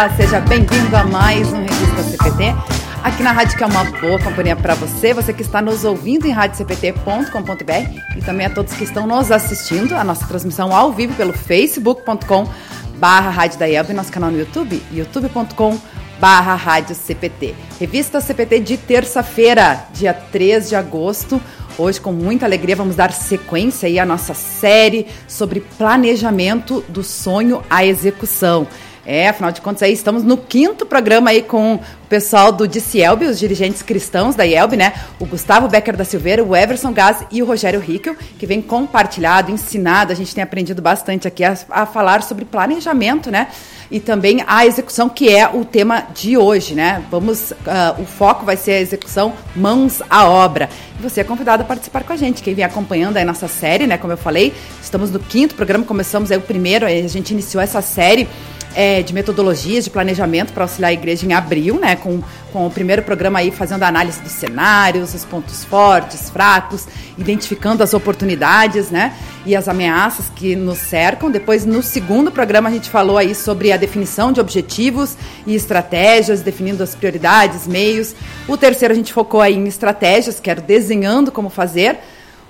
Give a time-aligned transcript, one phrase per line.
[0.00, 0.16] dia!
[0.16, 2.54] Seja bem-vindo a mais um Revista CPT.
[3.02, 6.26] Aqui na rádio que é uma boa companhia para você, você que está nos ouvindo
[6.26, 11.14] em radiocpt.com.br e também a todos que estão nos assistindo, a nossa transmissão ao vivo
[11.14, 12.48] pelo facebook.com
[12.96, 15.78] barra Rádio da e nosso canal no YouTube, youtube.com
[16.18, 17.54] barra Rádio CPT.
[17.78, 21.40] Revista CPT de terça-feira, dia 3 de agosto.
[21.78, 27.62] Hoje, com muita alegria, vamos dar sequência aí à nossa série sobre planejamento do sonho
[27.70, 28.66] à execução.
[29.04, 33.24] É, afinal de contas, aí estamos no quinto programa aí com o pessoal do DCIELB,
[33.24, 34.92] os dirigentes cristãos da IELB, né?
[35.18, 39.50] O Gustavo Becker da Silveira, o Everson Gaz e o Rogério Rickel, que vem compartilhado,
[39.50, 40.12] ensinado.
[40.12, 43.48] A gente tem aprendido bastante aqui a, a falar sobre planejamento, né?
[43.90, 47.02] E também a execução, que é o tema de hoje, né?
[47.10, 50.68] Vamos, uh, o foco vai ser a execução mãos à obra.
[51.00, 52.42] Você é convidado a participar com a gente.
[52.42, 53.96] Quem vem acompanhando aí nossa série, né?
[53.96, 57.80] Como eu falei, estamos no quinto programa, começamos aí o primeiro, a gente iniciou essa
[57.80, 58.28] série
[58.74, 61.96] é, de metodologias de planejamento para auxiliar a igreja em abril, né?
[61.96, 66.86] Com, com o primeiro programa aí fazendo a análise dos cenários, os pontos fortes, fracos,
[67.18, 69.14] identificando as oportunidades, né?
[69.44, 71.30] E as ameaças que nos cercam.
[71.30, 76.42] Depois, no segundo programa, a gente falou aí sobre a definição de objetivos e estratégias,
[76.42, 78.14] definindo as prioridades, meios.
[78.46, 81.98] O terceiro, a gente focou aí em estratégias, que era desenhando como fazer.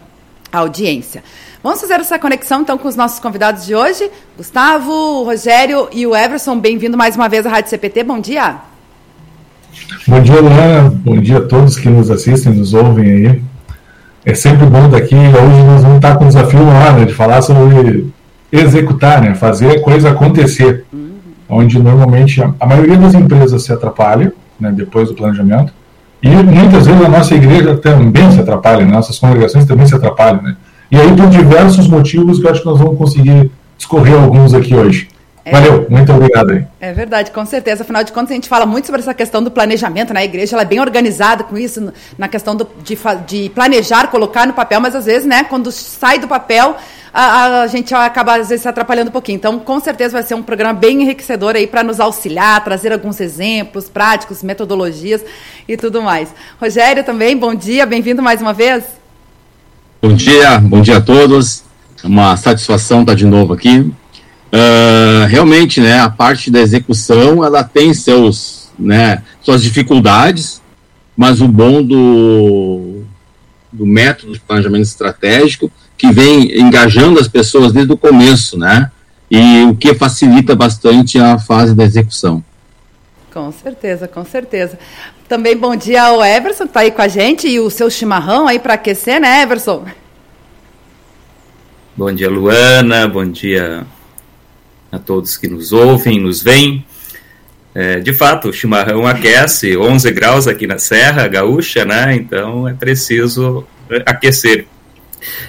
[0.51, 1.23] audiência.
[1.63, 4.11] Vamos fazer essa conexão então com os nossos convidados de hoje.
[4.35, 8.03] Gustavo, Rogério e o Everson, bem-vindo mais uma vez à Rádio CPT.
[8.03, 8.57] Bom dia.
[10.05, 10.89] Bom dia, Luana.
[10.93, 13.41] Bom dia a todos que nos assistem, nos ouvem aí.
[14.25, 15.15] É sempre bom daqui.
[15.15, 18.11] Hoje nós vamos estar com o desafio lá, né, de falar sobre
[18.51, 20.83] executar, né, fazer a coisa acontecer.
[20.91, 21.13] Uhum.
[21.47, 25.73] Onde normalmente a, a, maioria das empresas se atrapalha né, depois do planejamento.
[26.21, 30.41] E muitas vezes a nossa igreja também se atrapalha, né, nossas congregações também se atrapalham.
[30.41, 30.57] Né?
[30.93, 34.75] E aí, por diversos motivos, que eu acho que nós vamos conseguir discorrer alguns aqui
[34.75, 35.07] hoje.
[35.43, 36.63] É, Valeu, muito obrigado aí.
[36.79, 37.81] É verdade, com certeza.
[37.81, 40.19] Afinal de contas, a gente fala muito sobre essa questão do planejamento, né?
[40.19, 42.95] A igreja ela é bem organizada com isso, na questão do, de,
[43.25, 46.77] de planejar, colocar no papel, mas às vezes, né, quando sai do papel,
[47.11, 49.37] a, a, gente acaba às vezes se atrapalhando um pouquinho.
[49.37, 53.19] Então, com certeza vai ser um programa bem enriquecedor aí para nos auxiliar, trazer alguns
[53.19, 55.25] exemplos práticos, metodologias
[55.67, 56.29] e tudo mais.
[56.61, 59.01] Rogério também, bom dia, bem-vindo mais uma vez.
[60.03, 61.63] Bom dia, bom dia a todos.
[62.03, 63.79] É uma satisfação estar de novo aqui.
[63.79, 70.61] Uh, realmente, né, a parte da execução, ela tem seus, né, suas dificuldades,
[71.15, 73.03] mas o bom do,
[73.71, 78.91] do método de planejamento estratégico que vem engajando as pessoas desde o começo, né,
[79.31, 82.43] e o que facilita bastante a fase da execução.
[83.33, 84.77] Com certeza, com certeza.
[85.27, 88.47] Também bom dia ao Everson, que está aí com a gente, e o seu chimarrão
[88.47, 89.85] aí para aquecer, né, Everson?
[91.97, 93.87] Bom dia, Luana, bom dia
[94.91, 96.85] a todos que nos ouvem, nos veem.
[97.73, 102.15] É, de fato, o chimarrão aquece 11 graus aqui na Serra Gaúcha, né?
[102.15, 103.65] Então é preciso
[104.05, 104.67] aquecer.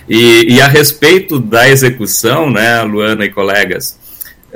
[0.09, 3.99] E, e a respeito da execução, né, Luana e colegas,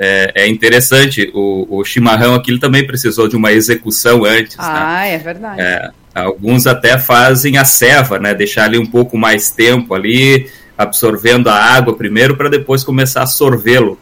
[0.01, 4.55] é, é, interessante, o, o chimarrão aqui também precisou de uma execução antes.
[4.55, 4.63] Né?
[4.65, 5.13] Ah, né?
[5.13, 5.61] é verdade.
[5.61, 8.33] É, alguns até fazem a ceva, né?
[8.33, 13.27] Deixar ali um pouco mais tempo ali, absorvendo a água primeiro, para depois começar a
[13.27, 13.99] sorvê-lo.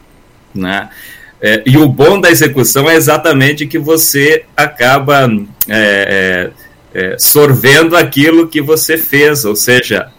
[0.54, 0.88] Né?
[1.42, 5.28] É, e o bom da execução é exatamente que você acaba
[5.68, 6.52] é,
[6.94, 10.12] é, é sorvendo aquilo que você fez, ou seja,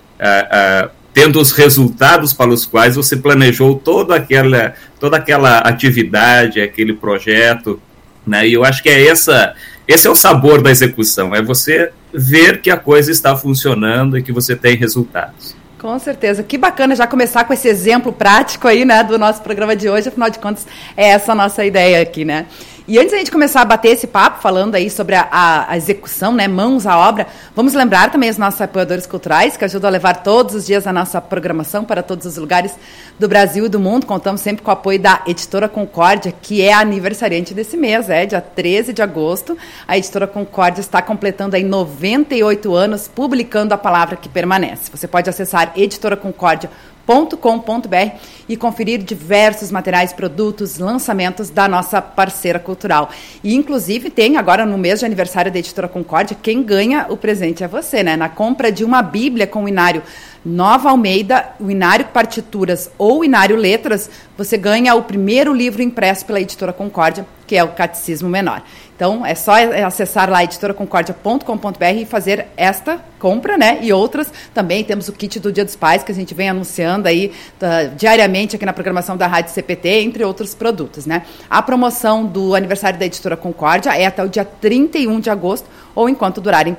[1.13, 7.81] tendo os resultados para os quais você planejou toda aquela, toda aquela atividade, aquele projeto,
[8.25, 8.47] né?
[8.47, 9.53] E eu acho que é essa,
[9.87, 14.23] esse é o sabor da execução, é você ver que a coisa está funcionando e
[14.23, 15.55] que você tem resultados.
[15.79, 16.43] Com certeza.
[16.43, 20.09] Que bacana já começar com esse exemplo prático aí, né, do nosso programa de hoje.
[20.09, 22.47] Afinal de contas, é essa a nossa ideia aqui, né?
[22.89, 26.33] E antes da gente começar a bater esse papo, falando aí sobre a, a, execução,
[26.33, 30.23] né, mãos à obra, vamos lembrar também os nossos apoiadores culturais, que ajudam a levar
[30.23, 32.73] todos os dias a nossa programação para todos os lugares
[33.19, 34.07] do Brasil e do mundo.
[34.07, 38.41] Contamos sempre com o apoio da Editora Concórdia, que é aniversariante desse mês, é dia
[38.41, 39.55] 13 de agosto.
[39.87, 44.89] A Editora Concórdia está completando aí 98 anos publicando a palavra que permanece.
[44.91, 46.89] Você pode acessar editoraconcórdia.com
[47.37, 48.15] com.br
[48.47, 52.79] e conferir diversos materiais, produtos, lançamentos da nossa parceira cultural.
[52.79, 53.09] cultural.
[53.43, 57.63] E, inclusive, tem agora no mês de aniversário da Editora Concórdia, quem ganha o presente
[57.63, 58.15] é você, né?
[58.15, 60.01] Na compra de uma Bíblia com o Inário
[60.43, 66.39] Nova Almeida, o Inário Partituras ou Inário Letras, você ganha o primeiro livro impresso pela
[66.39, 68.61] Editora Concórdia, que é o Catecismo Menor.
[68.95, 69.53] Então, é só
[69.85, 73.79] acessar lá editoraconcordia.com.br e fazer esta compra, né?
[73.81, 74.83] E outras também.
[74.83, 77.31] Temos o kit do Dia dos Pais, que a gente vem anunciando aí
[77.61, 81.23] uh, diariamente aqui na programação da Rádio CPT, entre outros produtos, né?
[81.49, 86.09] A promoção do aniversário da Editora Concórdia é até o dia 31 de agosto, ou
[86.09, 86.77] enquanto durarem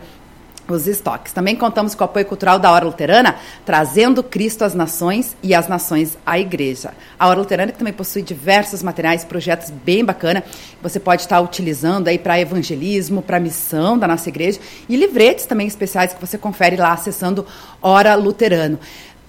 [0.74, 1.32] os estoques.
[1.32, 5.68] Também contamos com o apoio cultural da Hora Luterana, trazendo Cristo às nações e as
[5.68, 6.92] nações à igreja.
[7.18, 11.40] A Hora Luterana que também possui diversos materiais, projetos bem bacana, que você pode estar
[11.40, 16.38] utilizando aí para evangelismo, para missão da nossa igreja e livretes também especiais que você
[16.38, 17.46] confere lá acessando
[17.82, 18.78] Hora Luterano.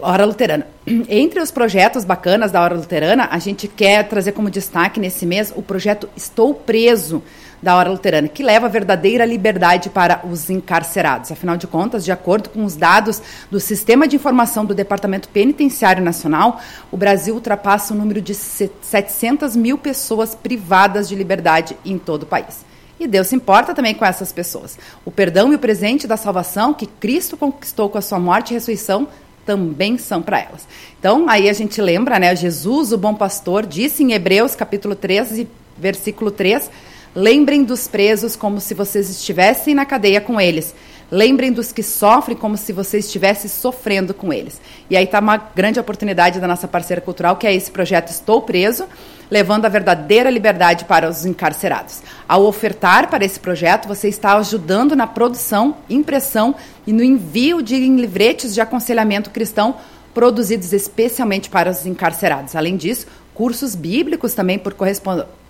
[0.02, 0.68] Hora Luterana.
[1.08, 5.54] Entre os projetos bacanas da Hora Luterana, a gente quer trazer como destaque nesse mês
[5.56, 7.22] o projeto Estou Preso,
[7.62, 11.32] da Hora Luterana, que leva a verdadeira liberdade para os encarcerados.
[11.32, 13.22] Afinal de contas, de acordo com os dados
[13.52, 16.60] do Sistema de Informação do Departamento Penitenciário Nacional,
[16.92, 22.28] o Brasil ultrapassa o número de 700 mil pessoas privadas de liberdade em todo o
[22.28, 22.66] país.
[23.00, 24.78] E Deus se importa também com essas pessoas.
[25.04, 28.54] O perdão e o presente da salvação que Cristo conquistou com a sua morte e
[28.54, 29.08] ressurreição
[29.46, 30.68] também são para elas.
[31.00, 35.48] Então, aí a gente lembra, né, Jesus, o bom pastor, disse em Hebreus capítulo 13,
[35.78, 36.70] versículo 3,
[37.14, 40.74] Lembrem dos presos como se vocês estivessem na cadeia com eles.
[41.12, 44.62] Lembrem dos que sofrem como se você estivesse sofrendo com eles.
[44.90, 48.42] E aí está uma grande oportunidade da nossa parceira cultural, que é esse projeto Estou
[48.42, 48.86] Preso,
[49.30, 52.02] levando a verdadeira liberdade para os encarcerados.
[52.26, 56.56] Ao ofertar para esse projeto, você está ajudando na produção, impressão
[56.88, 59.76] e no envio de livretes de aconselhamento cristão
[60.14, 62.56] produzidos especialmente para os encarcerados.
[62.56, 65.41] Além disso, cursos bíblicos também por correspondência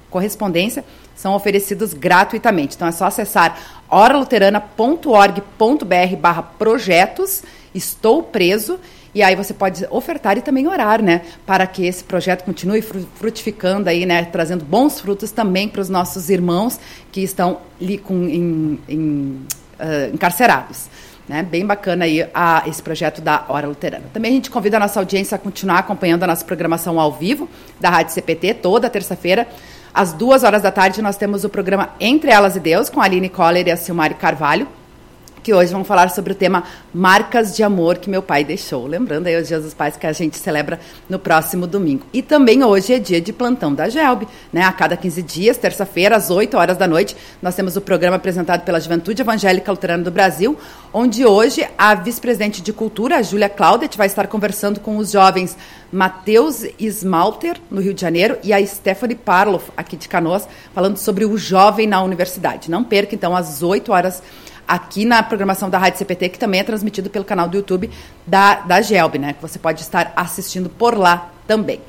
[1.15, 2.75] são oferecidos gratuitamente.
[2.75, 3.57] Então é só acessar
[3.89, 7.43] oraluterana.org.br barra projetos,
[7.73, 8.79] estou preso,
[9.13, 11.21] e aí você pode ofertar e também orar, né?
[11.45, 14.23] Para que esse projeto continue frutificando aí, né?
[14.23, 16.79] Trazendo bons frutos também para os nossos irmãos
[17.11, 19.45] que estão ali com, em, em,
[19.79, 20.89] uh, encarcerados.
[21.27, 21.43] Né?
[21.43, 24.05] Bem bacana aí a, esse projeto da Hora Luterana.
[24.13, 27.49] Também a gente convida a nossa audiência a continuar acompanhando a nossa programação ao vivo
[27.79, 29.47] da Rádio CPT, toda terça-feira,
[29.93, 33.05] às duas horas da tarde, nós temos o programa Entre Elas e Deus, com a
[33.05, 34.67] Aline Coller e a Silmari Carvalho,
[35.43, 38.85] que hoje vão falar sobre o tema Marcas de Amor que meu pai deixou.
[38.85, 40.79] Lembrando aí os Dias dos Pais que a gente celebra
[41.09, 42.05] no próximo domingo.
[42.13, 44.63] E também hoje é dia de plantão da GELB, né?
[44.63, 48.63] A cada 15 dias, terça-feira, às 8 horas da noite, nós temos o programa apresentado
[48.63, 50.57] pela Juventude Evangélica Luterana do Brasil,
[50.93, 55.57] onde hoje a vice-presidente de Cultura, a Júlia Claudet, vai estar conversando com os jovens
[55.91, 61.25] Matheus Smalter, no Rio de Janeiro, e a Stephanie Parloff, aqui de Canoas, falando sobre
[61.25, 62.71] o jovem na universidade.
[62.71, 64.23] Não perca, então, às 8 horas
[64.71, 67.89] aqui na programação da Rádio CPT, que também é transmitido pelo canal do YouTube
[68.25, 69.33] da, da Gelb, né?
[69.33, 71.81] Que você pode estar assistindo por lá também.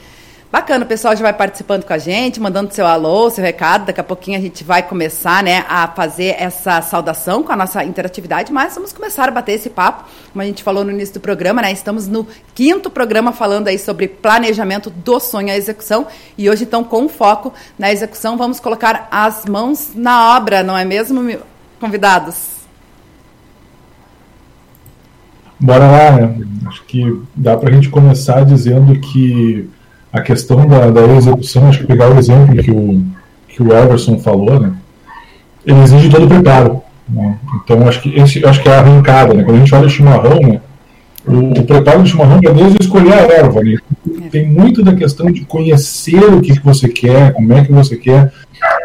[0.50, 3.86] Bacana, o pessoal já vai participando com a gente, mandando seu alô, seu recado.
[3.86, 7.82] Daqui a pouquinho a gente vai começar né, a fazer essa saudação com a nossa
[7.84, 10.04] interatividade, mas vamos começar a bater esse papo.
[10.30, 11.72] Como a gente falou no início do programa, né?
[11.72, 16.06] Estamos no quinto programa falando aí sobre planejamento do sonho à execução.
[16.36, 20.84] E hoje, então, com foco na execução, vamos colocar as mãos na obra, não é
[20.84, 21.38] mesmo,
[21.80, 22.51] convidados?
[25.62, 26.34] Bora lá, né?
[26.66, 29.68] Acho que dá para a gente começar dizendo que
[30.12, 33.00] a questão da, da execução, acho que pegar o exemplo que o,
[33.48, 34.72] que o Everson falou, né?
[35.64, 36.82] Ele exige todo o preparo.
[37.08, 37.38] Né?
[37.62, 39.44] Então, acho que, esse, acho que é a arrancada, né?
[39.44, 40.60] Quando a gente olha o chimarrão, né?
[41.24, 43.76] O, o preparo do chimarrão é desde escolher a erva, né?
[44.32, 47.96] Tem muito da questão de conhecer o que, que você quer, como é que você
[47.96, 48.32] quer,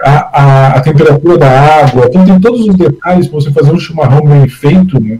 [0.04, 1.50] a, a, a temperatura da
[1.82, 5.18] água, então tem todos os detalhes para você fazer um chimarrão bem feito, né?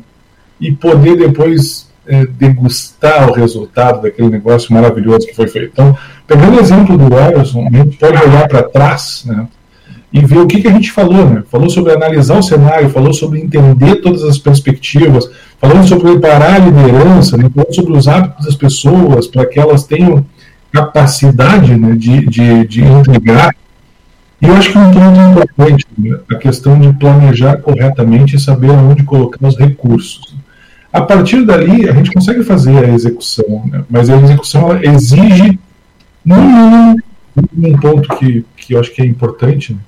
[0.60, 5.72] E poder depois é, degustar o resultado daquele negócio maravilhoso que foi feito.
[5.74, 9.48] Então, pegando o exemplo do Emerson, a gente pode olhar para trás né,
[10.12, 11.30] e ver o que, que a gente falou.
[11.30, 11.44] Né?
[11.52, 16.60] Falou sobre analisar o cenário, falou sobre entender todas as perspectivas, falou sobre preparar a
[16.60, 20.26] liderança, né, falou sobre os hábitos das pessoas para que elas tenham
[20.72, 23.54] capacidade né, de, de, de entregar
[24.40, 28.70] e eu acho que um ponto importante, né, a questão de planejar corretamente e saber
[28.70, 30.36] aonde colocar os recursos.
[30.98, 33.84] A partir dali, a gente consegue fazer a execução, né?
[33.88, 35.60] mas a execução exige,
[36.26, 36.96] no mínimo,
[37.56, 39.80] um ponto que, que eu acho que é importante, né?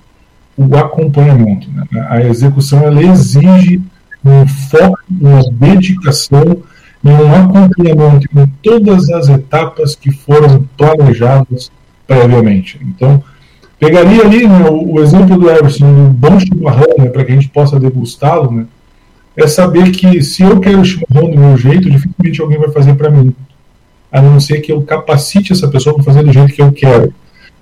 [0.56, 1.68] o acompanhamento.
[1.72, 2.08] Né?
[2.10, 3.82] A execução ela exige
[4.24, 6.62] um foco, uma dedicação
[7.04, 11.72] e um acompanhamento em todas as etapas que foram planejadas
[12.06, 12.80] previamente.
[12.84, 13.24] Então,
[13.80, 17.36] Pegaria ali né, o, o, exemplo do Everson, um bom chimarrão, né, para que a
[17.36, 18.66] gente possa degustá-lo, né,
[19.44, 23.10] é saber que se eu quero chimarrão do meu jeito, dificilmente alguém vai fazer para
[23.10, 23.34] mim,
[24.12, 27.14] a não ser que eu capacite essa pessoa para fazer do jeito que eu quero.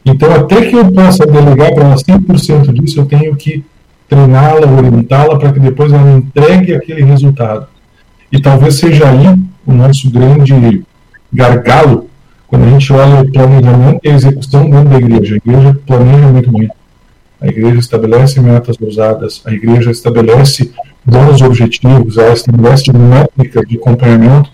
[0.05, 3.63] Então, até que eu possa delegar para ela 100% disso, eu tenho que
[4.07, 7.67] treiná-la, orientá-la para que depois ela entregue aquele resultado.
[8.31, 9.27] E talvez seja aí
[9.65, 10.83] o nosso grande
[11.31, 12.09] gargalo
[12.47, 15.35] quando a gente olha o planejamento e a execução dentro da igreja.
[15.35, 16.69] A igreja planeja muito bem.
[17.39, 20.71] A igreja estabelece metas ousadas, a igreja estabelece
[21.07, 24.51] bons objetivos, ela estabelece métricas de acompanhamento.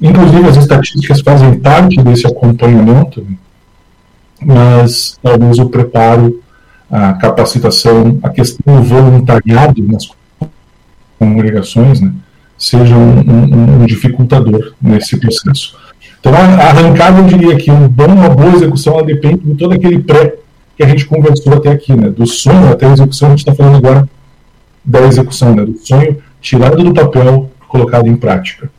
[0.00, 3.24] Inclusive, as estatísticas fazem parte desse acompanhamento,
[4.42, 6.42] mas talvez o preparo,
[6.90, 10.08] a capacitação, a questão do voluntariado nas
[11.18, 12.12] congregações, né,
[12.58, 15.76] seja um, um, um dificultador nesse processo.
[16.18, 20.00] Então, a arrancada, eu diria que um uma boa execução ela depende de todo aquele
[20.00, 20.34] pré
[20.76, 22.10] que a gente conversou até aqui, né?
[22.10, 24.08] Do sonho até a execução, a gente está falando agora
[24.86, 25.64] da execução, né?
[25.64, 28.70] Do sonho tirado do papel, colocado em prática.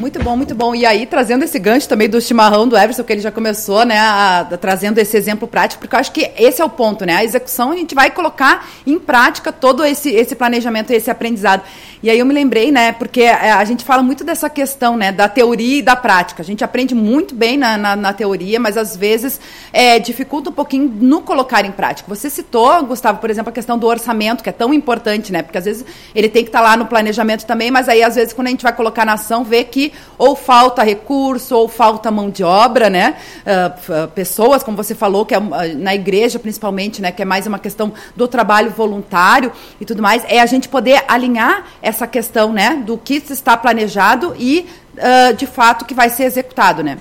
[0.00, 0.74] Muito bom, muito bom.
[0.74, 3.98] E aí, trazendo esse gancho também do chimarrão do Everson, que ele já começou, né,
[3.98, 7.16] a, a, trazendo esse exemplo prático, porque eu acho que esse é o ponto, né?
[7.16, 11.62] A execução, a gente vai colocar em prática todo esse, esse planejamento, esse aprendizado.
[12.02, 14.96] E aí eu me lembrei, né, porque a, é, a gente fala muito dessa questão,
[14.96, 16.40] né, da teoria e da prática.
[16.40, 19.38] A gente aprende muito bem na, na, na teoria, mas às vezes
[19.70, 22.08] é, dificulta um pouquinho no colocar em prática.
[22.08, 25.42] Você citou, Gustavo, por exemplo, a questão do orçamento, que é tão importante, né?
[25.42, 28.14] Porque às vezes ele tem que estar tá lá no planejamento também, mas aí às
[28.14, 32.10] vezes quando a gente vai colocar na ação, vê que ou falta recurso ou falta
[32.10, 33.16] mão de obra, né?
[33.42, 35.40] Uh, pessoas, como você falou, que é
[35.74, 37.12] na igreja principalmente, né?
[37.12, 40.22] Que é mais uma questão do trabalho voluntário e tudo mais.
[40.26, 42.82] É a gente poder alinhar essa questão, né?
[42.84, 44.66] Do que está planejado e,
[44.96, 46.98] uh, de fato, que vai ser executado, né?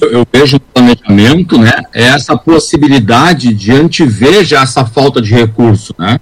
[0.00, 5.94] eu vejo o planejamento, né, é essa possibilidade de antever já essa falta de recurso,
[5.98, 6.20] né?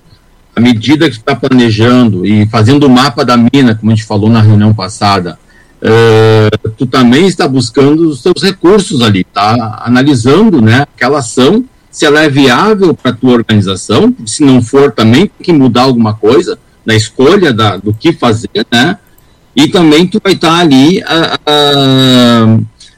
[0.54, 4.28] À medida que está planejando e fazendo o mapa da mina, como a gente falou
[4.28, 5.38] na reunião passada,
[5.82, 12.06] uh, tu também está buscando os seus recursos ali, está analisando né, aquela ação, se
[12.06, 16.14] ela é viável para a tua organização, se não for também tem que mudar alguma
[16.14, 18.98] coisa na escolha da, do que fazer, né?
[19.54, 21.02] E também tu vai estar tá ali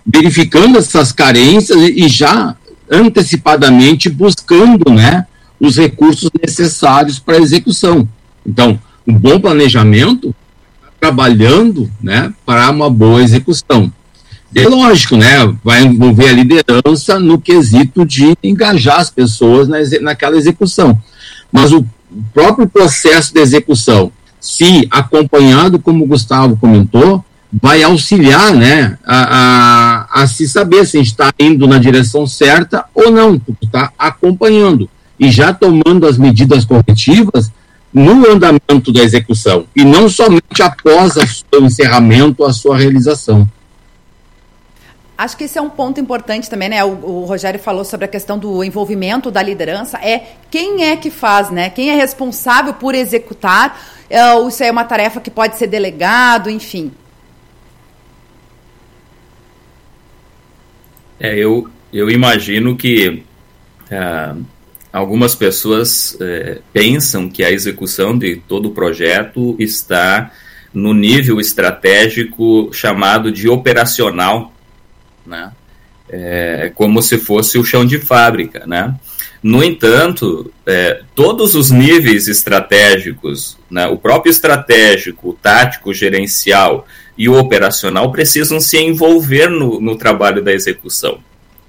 [0.06, 2.54] verificando essas carências e já
[2.90, 5.26] antecipadamente buscando, né?
[5.60, 8.08] Os recursos necessários para a execução.
[8.46, 10.34] Então, um bom planejamento
[11.00, 13.92] trabalhando né, para uma boa execução.
[14.54, 20.36] É lógico, né, vai envolver a liderança no quesito de engajar as pessoas na, naquela
[20.36, 20.98] execução.
[21.50, 21.84] Mas o
[22.32, 30.22] próprio processo de execução, se acompanhado, como o Gustavo comentou, vai auxiliar né, a, a,
[30.22, 35.30] a se saber se está indo na direção certa ou não, porque está acompanhando e
[35.30, 37.50] já tomando as medidas corretivas
[37.92, 43.48] no andamento da execução e não somente após o seu encerramento, a sua realização.
[45.16, 46.82] Acho que esse é um ponto importante também, né?
[46.82, 49.96] O, o, Rogério falou sobre a questão do envolvimento da liderança.
[49.98, 51.70] É quem é que faz, né?
[51.70, 53.80] Quem é responsável por executar?
[54.10, 56.90] É, ou isso é uma tarefa que pode ser delegado, enfim.
[61.20, 63.22] É, eu, eu imagino que
[63.86, 64.44] uh,
[64.94, 70.30] algumas pessoas é, pensam que a execução de todo o projeto está
[70.72, 74.52] no nível estratégico chamado de operacional,
[75.26, 75.50] né?
[76.08, 78.94] É, como se fosse o chão de fábrica, né?
[79.42, 86.86] No entanto, é, todos os níveis estratégicos, né, o próprio estratégico, o tático, o gerencial
[87.18, 91.18] e o operacional precisam se envolver no, no trabalho da execução.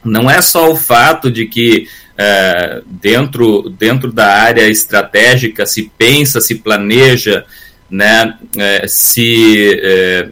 [0.03, 6.39] Não é só o fato de que é, dentro, dentro da área estratégica se pensa,
[6.39, 7.45] se planeja,
[7.89, 10.29] né, é, se é,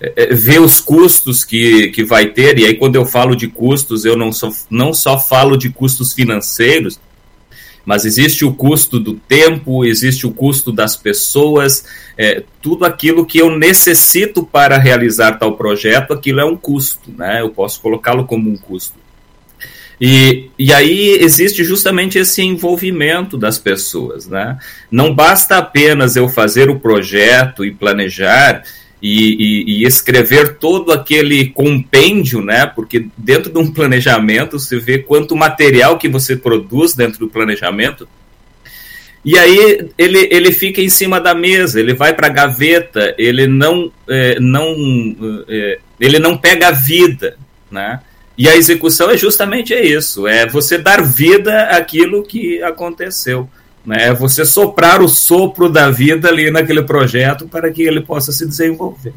[0.00, 4.04] é, vê os custos que, que vai ter, e aí quando eu falo de custos,
[4.04, 6.98] eu não só, não só falo de custos financeiros,
[7.84, 11.84] mas existe o custo do tempo, existe o custo das pessoas,
[12.18, 17.40] é, tudo aquilo que eu necessito para realizar tal projeto, aquilo é um custo, né?
[17.40, 19.05] Eu posso colocá-lo como um custo.
[20.00, 24.58] E, e aí existe justamente esse envolvimento das pessoas, né?
[24.90, 28.62] Não basta apenas eu fazer o projeto e planejar
[29.00, 32.66] e, e, e, escrever todo aquele compêndio, né?
[32.66, 38.06] Porque dentro de um planejamento você vê quanto material que você produz dentro do planejamento.
[39.24, 43.46] E aí ele, ele fica em cima da mesa, ele vai para a gaveta, ele
[43.46, 47.36] não, é, não, é, ele não pega a vida,
[47.70, 48.00] né?
[48.38, 53.48] E a execução é justamente isso, é você dar vida àquilo que aconteceu,
[53.84, 54.08] né?
[54.08, 58.46] É você soprar o sopro da vida ali naquele projeto para que ele possa se
[58.46, 59.14] desenvolver.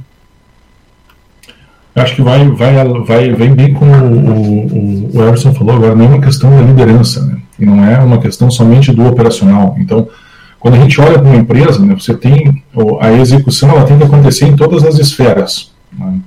[1.96, 6.06] Acho que vai, vai, vai, vem bem como o, o, o Everson falou agora, não
[6.06, 7.42] é uma questão da liderança, né?
[7.60, 9.76] E não é uma questão somente do operacional.
[9.80, 10.08] Então,
[10.60, 12.64] quando a gente olha para uma empresa, né, você tem
[13.02, 15.74] a execução, ela tem que acontecer em todas as esferas.
[15.92, 16.20] Né?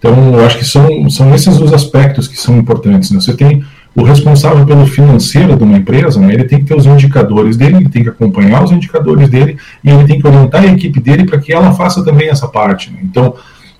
[0.00, 3.10] Então, eu acho que são, são esses os aspectos que são importantes.
[3.10, 3.20] Né?
[3.20, 3.62] Você tem
[3.94, 7.76] o responsável pelo financeiro de uma empresa, né, ele tem que ter os indicadores dele,
[7.76, 11.26] ele tem que acompanhar os indicadores dele e ele tem que orientar a equipe dele
[11.26, 12.90] para que ela faça também essa parte.
[12.90, 13.00] Né?
[13.02, 13.34] Então,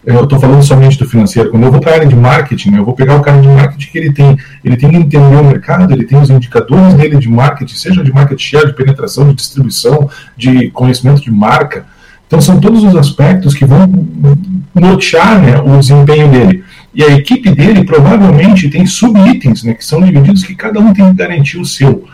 [0.04, 1.50] eu estou falando somente do financeiro.
[1.50, 3.90] Quando eu vou para a área de marketing, eu vou pegar o cara de marketing
[3.90, 4.36] que ele tem.
[4.64, 8.12] Ele tem que entender o mercado, ele tem os indicadores dele de marketing, seja de
[8.12, 11.84] market share, de penetração, de distribuição, de conhecimento de marca.
[12.30, 13.92] Então, são todos os aspectos que vão
[14.72, 16.62] nortear né, o desempenho dele.
[16.94, 21.06] E a equipe dele provavelmente tem sub-itens, né, que são divididos, que cada um tem
[21.06, 22.04] que garantir o seu.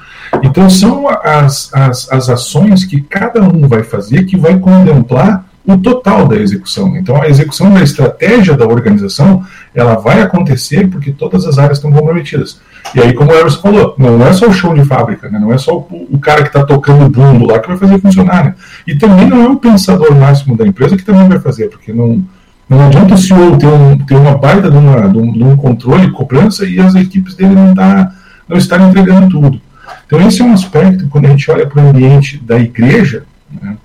[0.43, 5.77] Então, são as, as, as ações que cada um vai fazer que vai contemplar o
[5.77, 6.97] total da execução.
[6.97, 9.45] Então, a execução da estratégia da organização,
[9.75, 12.59] ela vai acontecer porque todas as áreas estão comprometidas.
[12.95, 15.38] E aí, como o Emerson falou, não é só o show de fábrica, né?
[15.38, 18.45] não é só o, cara que está tocando o bumbo lá que vai fazer funcionar.
[18.45, 18.55] Né?
[18.87, 22.23] E também não é o pensador máximo da empresa que também vai fazer, porque não,
[22.69, 25.57] não adianta o CEO ter, um, ter uma baita de, uma, de, um, de um
[25.57, 28.12] controle, cobrança, e as equipes dele não, tá,
[28.49, 29.61] não estarem entregando tudo.
[30.07, 33.25] Então, esse é um aspecto, quando a gente olha para o ambiente da igreja,
[33.61, 33.76] né?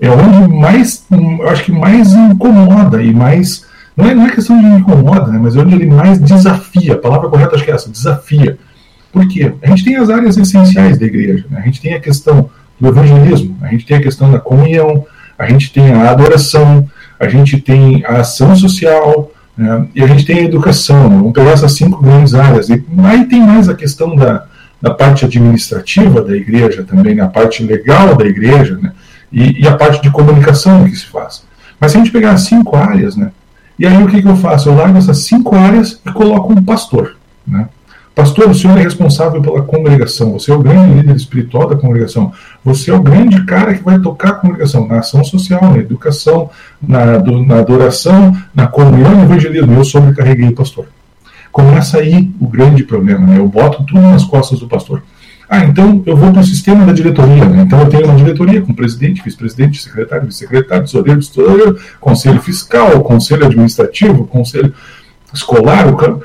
[0.00, 3.68] é onde mais, eu acho que mais incomoda e mais.
[3.96, 6.94] Não é, não é questão de incomoda, né, mas é onde ele mais desafia.
[6.94, 8.58] A palavra correta acho que é essa, desafia.
[9.12, 9.52] Por quê?
[9.62, 11.44] A gente tem as áreas essenciais da igreja.
[11.50, 11.60] Né?
[11.60, 15.04] A gente tem a questão do evangelismo, a gente tem a questão da comunhão,
[15.38, 19.86] a gente tem a adoração, a gente tem a ação social, né?
[19.94, 21.08] e a gente tem a educação.
[21.08, 22.68] Vamos pegar essas cinco grandes áreas.
[22.68, 24.46] E aí tem mais a questão da,
[24.80, 28.92] da parte administrativa da igreja também, a parte legal da igreja, né?
[29.32, 31.44] e, e, a parte de comunicação que se faz.
[31.78, 33.30] Mas se a gente pegar as cinco áreas, né,
[33.80, 34.68] e aí o que, que eu faço?
[34.68, 37.16] Eu largo essas cinco áreas e coloco um pastor.
[37.46, 37.66] Né?
[38.14, 42.30] Pastor, o senhor é responsável pela congregação, você é o grande líder espiritual da congregação,
[42.62, 46.50] você é o grande cara que vai tocar a congregação na ação social, na educação,
[46.82, 49.72] na, do, na adoração, na comunhão e evangelismo.
[49.72, 50.88] Eu sobrecarreguei o pastor.
[51.50, 53.38] Começa aí o grande problema, né?
[53.38, 55.02] eu boto tudo nas costas do pastor.
[55.52, 57.44] Ah, então eu vou para o sistema da diretoria.
[57.44, 57.64] Né?
[57.66, 63.46] Então eu tenho uma diretoria com presidente, vice-presidente, secretário, vice-secretário, tesoureiro, tesoureiro, conselho fiscal, conselho
[63.46, 64.72] administrativo, conselho
[65.34, 65.88] escolar.
[65.88, 66.22] O,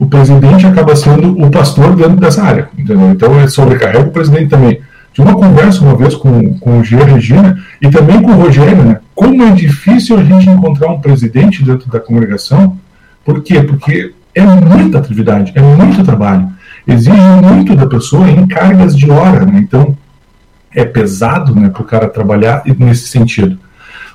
[0.00, 2.68] o presidente acaba sendo o pastor dentro dessa área.
[2.76, 3.12] Entendeu?
[3.12, 4.80] Então ele sobrecarrega o presidente também.
[5.12, 8.82] Tive uma conversa uma vez com, com o Gia Regina e também com o Rogério,
[8.82, 8.98] né?
[9.14, 12.76] Como é difícil a gente encontrar um presidente dentro da congregação.
[13.24, 13.62] Por quê?
[13.62, 16.50] Porque é muita atividade, é muito trabalho
[16.92, 19.58] exige muito da pessoa em cargas de hora, né?
[19.58, 19.96] então
[20.72, 23.58] é pesado né, para o cara trabalhar nesse sentido.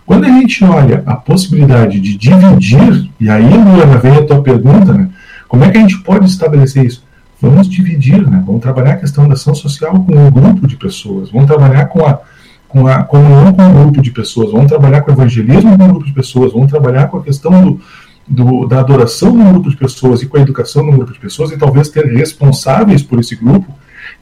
[0.06, 4.94] Quando a gente olha a possibilidade de dividir, e aí, Luana, vem a tua pergunta,
[4.94, 5.10] né,
[5.48, 7.04] como é que a gente pode estabelecer isso?
[7.42, 11.32] Vamos dividir, né, vamos trabalhar a questão da ação social com um grupo de pessoas,
[11.32, 12.20] vamos trabalhar com a,
[12.68, 15.88] com a comunhão com um grupo de pessoas, vamos trabalhar com o evangelismo com um
[15.90, 17.82] grupo de pessoas, vamos trabalhar com a questão do,
[18.28, 21.52] do, da adoração num grupo de pessoas e com a educação num grupo de pessoas,
[21.52, 23.74] e talvez ter responsáveis por esse grupo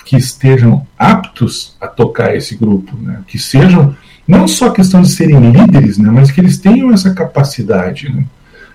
[0.06, 3.22] que estejam aptos a tocar esse grupo, né?
[3.28, 3.96] que sejam
[4.28, 6.10] não só questão de serem líderes, né?
[6.12, 8.14] mas que eles tenham essa capacidade.
[8.14, 8.26] Né?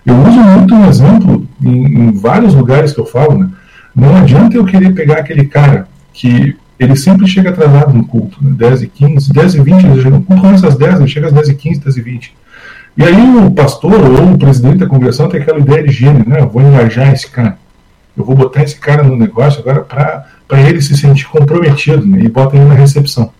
[0.04, 3.38] Eu uso muito um exemplo em, em, vários lugares que eu falo.
[3.38, 3.50] Né?
[3.94, 8.52] Não adianta eu querer pegar aquele cara que ele sempre chega atrasado no culto, né?
[8.56, 11.26] 10 e 15, 10 e 20, ele chega no culto começa às 10, ele chega
[11.26, 12.34] às 10 e 15, 10 e 20.
[12.98, 16.40] E aí o pastor ou o presidente da congregação tem aquela ideia de gênio, né?
[16.40, 17.56] Eu vou engajar esse cara.
[18.16, 22.18] Eu vou botar esse cara no negócio agora para ele se sentir comprometido, né?
[22.24, 23.30] E bota ele na recepção.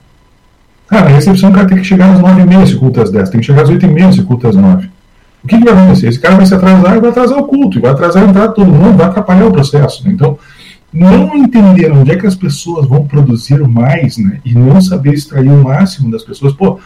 [0.87, 3.11] Cara, na recepção o cara tem que chegar às nove e meia se culto às
[3.11, 4.89] dez, tem que chegar às oito e meia se culto às nove.
[5.43, 6.07] O que, que vai acontecer?
[6.07, 8.49] Esse cara vai se atrasar e vai atrasar o culto, e vai atrasar a entrada
[8.49, 10.05] de todo mundo, vai atrapalhar o processo.
[10.05, 10.13] Né?
[10.13, 10.39] Então,
[10.93, 14.41] não entender onde é que as pessoas vão produzir mais, né?
[14.45, 16.53] E não saber extrair o máximo das pessoas.
[16.55, 16.79] Pô,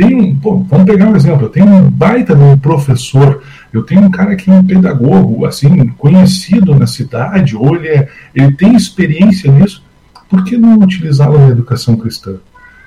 [0.00, 3.82] tem um, pô, vamos pegar um exemplo, eu tenho um baita de um professor, eu
[3.82, 8.52] tenho um cara que é um pedagogo, assim, conhecido na cidade, ou ele, é, ele
[8.52, 9.84] tem experiência nisso,
[10.26, 12.36] por que não utilizá-lo na educação cristã?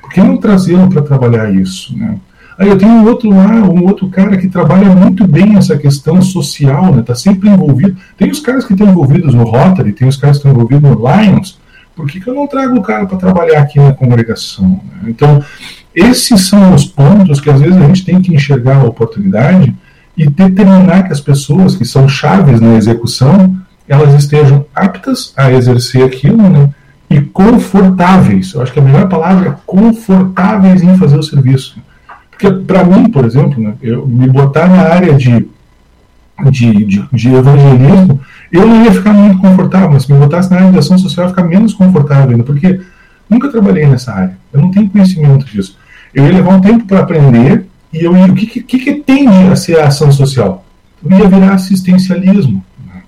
[0.02, 2.17] Por que não trazê-lo para trabalhar isso, né?
[2.58, 6.19] Aí eu tenho um outro lá, um outro cara que trabalha muito bem essa questão
[6.21, 7.02] social, né?
[7.02, 7.95] Está sempre envolvido.
[8.17, 10.95] Tem os caras que estão envolvidos no Rotary, tem os caras que estão envolvidos no
[10.95, 11.60] Lions.
[11.95, 14.82] Por que, que eu não trago o cara para trabalhar aqui na congregação?
[15.02, 15.10] Né?
[15.10, 15.43] Então,
[15.95, 19.73] esses são os pontos que às vezes a gente tem que enxergar a oportunidade
[20.17, 23.56] e determinar que as pessoas que são chaves na execução
[23.88, 26.69] elas estejam aptas a exercer aquilo, né?
[27.10, 28.53] E confortáveis.
[28.53, 31.77] Eu acho que a melhor palavra é confortáveis em fazer o serviço.
[32.29, 35.47] Porque, para mim, por exemplo, né, eu me botar na área de,
[36.49, 38.19] de, de, de, evangelismo,
[38.51, 41.25] eu não ia ficar muito confortável, mas se me botasse na área de ação social,
[41.25, 42.82] eu ia ficar menos confortável ainda, porque
[43.29, 45.77] nunca trabalhei nessa área, eu não tenho conhecimento disso.
[46.13, 49.52] Eu ia levar um tempo para aprender, e eu ia, o que, que, que tende
[49.52, 50.63] a ser a ação social?
[51.04, 52.63] Eu ia virar assistencialismo.
[52.86, 53.02] Né?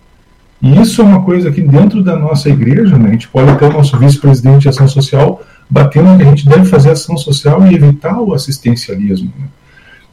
[0.61, 3.65] E isso é uma coisa que dentro da nossa igreja, né, a gente pode ter
[3.65, 7.75] o nosso vice-presidente de ação social batendo que a gente deve fazer ação social e
[7.75, 9.31] evitar o assistencialismo.
[9.39, 9.45] Né?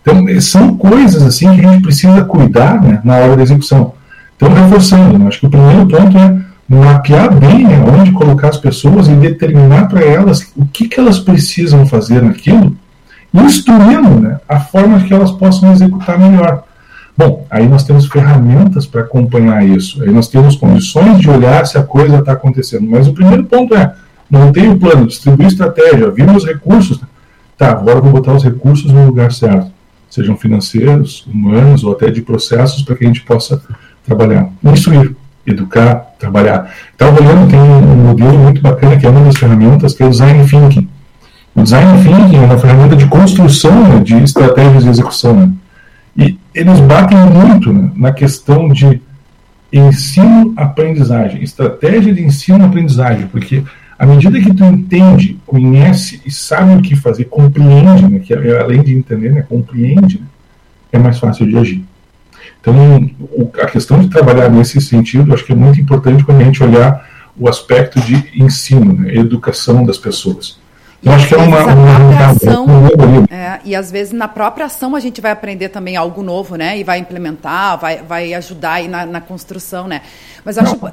[0.00, 3.94] Então, eh, são coisas assim que a gente precisa cuidar né, na hora da execução.
[4.37, 8.57] Então, reforçando, né, acho que o primeiro ponto é mapear bem né, onde colocar as
[8.57, 12.76] pessoas e determinar para elas o que, que elas precisam fazer naquilo,
[13.35, 16.64] instruindo né, a forma que elas possam executar melhor.
[17.16, 21.77] Bom, aí nós temos ferramentas para acompanhar isso, aí nós temos condições de olhar se
[21.77, 22.87] a coisa está acontecendo.
[22.88, 23.95] Mas o primeiro ponto é
[24.31, 27.01] montei o plano, distribuir estratégia, vimos os recursos.
[27.57, 29.71] Tá, agora vou botar os recursos no lugar certo,
[30.09, 33.62] sejam financeiros, humanos ou até de processos para que a gente possa
[34.05, 34.49] trabalhar.
[34.64, 35.14] Instruir,
[35.47, 36.73] educar, trabalhar.
[36.92, 40.07] Estava então, olhando, tem um modelo muito bacana que é uma das ferramentas, que é
[40.07, 40.88] o Design Thinking.
[41.55, 45.35] O Design Thinking é uma ferramenta de construção né, de estratégias de execução.
[45.35, 45.53] Né?
[46.17, 49.01] E eles batem muito né, na questão de
[49.73, 53.62] ensino-aprendizagem, estratégia de ensino-aprendizagem, porque
[53.99, 58.83] à medida que tu entende, conhece e sabe o que fazer, compreende, né, que além
[58.83, 60.27] de entender, né, compreende, né,
[60.91, 61.85] é mais fácil de agir.
[62.61, 62.75] Então,
[63.33, 66.62] o, a questão de trabalhar nesse sentido, acho que é muito importante quando a gente
[66.62, 70.62] olhar o aspecto de ensino, né, educação das pessoas.
[71.05, 72.67] Eu acho que é uma, uma, ação,
[73.29, 76.79] é, e às vezes na própria ação a gente vai aprender também algo novo, né?
[76.79, 80.03] E vai implementar, vai, vai ajudar aí na, na construção, né?
[80.45, 80.93] Mas eu acho Não.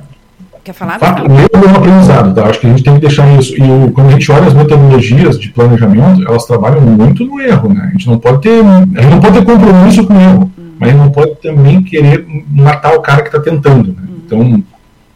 [0.63, 0.99] Quer falar?
[0.99, 2.47] Mesmo é um aprendizado, tá?
[2.47, 3.53] Acho que a gente tem que deixar isso.
[3.55, 7.87] E quando a gente olha as metodologias de planejamento, elas trabalham muito no erro, né?
[7.87, 10.71] A gente não pode ter, a gente não pode ter compromisso com o erro, hum.
[10.77, 14.03] mas não pode também querer matar o cara que está tentando, né?
[14.03, 14.19] Hum.
[14.25, 14.63] Então,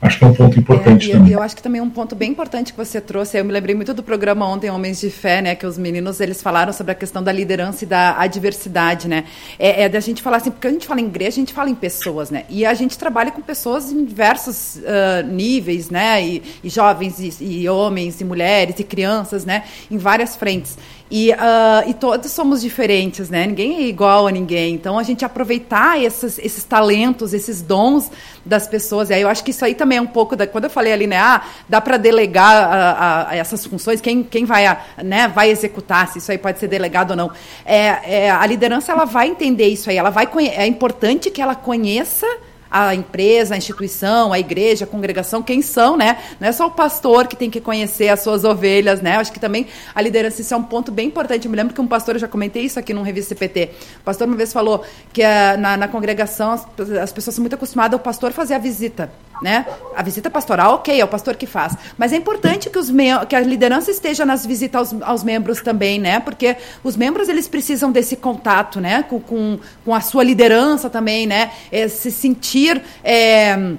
[0.04, 1.32] Acho que é um ponto importante é, também.
[1.32, 3.94] Eu acho que também um ponto bem importante que você trouxe, eu me lembrei muito
[3.94, 7.24] do programa ontem, Homens de Fé, né, que os meninos, eles falaram sobre a questão
[7.24, 9.24] da liderança e da adversidade, né,
[9.58, 11.70] é, é da gente falar assim, porque a gente fala em igreja, a gente fala
[11.70, 16.44] em pessoas, né, e a gente trabalha com pessoas em diversos uh, níveis, né, e,
[16.62, 20.78] e jovens, e, e homens, e mulheres, e crianças, né, em várias frentes.
[21.12, 23.46] E, uh, e todos somos diferentes, né?
[23.46, 24.74] Ninguém é igual a ninguém.
[24.74, 28.10] Então, a gente aproveitar esses, esses talentos, esses dons
[28.46, 29.10] das pessoas.
[29.10, 30.48] E aí eu acho que isso aí também é um pouco da.
[30.48, 31.18] Quando eu falei ali, né?
[31.18, 35.50] Ah, dá para delegar a, a, a, essas funções, quem, quem vai, a, né, vai
[35.50, 37.32] executar, se isso aí pode ser delegado ou não.
[37.66, 39.98] É, é, a liderança ela vai entender isso aí.
[39.98, 42.28] Ela vai, é importante que ela conheça
[42.74, 46.18] a empresa, a instituição, a igreja, a congregação, quem são, né?
[46.40, 49.18] Não é só o pastor que tem que conhecer as suas ovelhas, né?
[49.18, 51.46] Acho que também a liderança, isso é um ponto bem importante.
[51.46, 54.04] Eu me lembro que um pastor, eu já comentei isso aqui num revista CPT, o
[54.04, 54.84] pastor uma vez falou
[55.14, 56.66] que uh, na, na, congregação as,
[57.00, 59.12] as pessoas são muito acostumadas ao pastor fazer a visita,
[59.44, 59.66] né?
[59.96, 61.76] A visita pastoral, ok, é o pastor que faz.
[61.98, 62.90] Mas é importante que, os
[63.28, 66.20] que a liderança esteja nas visitas aos, aos membros também, né?
[66.22, 69.04] Porque os membros, eles precisam desse contato, né?
[69.04, 71.52] Com, com, com a sua liderança também, né?
[71.70, 73.74] É, se sentir é,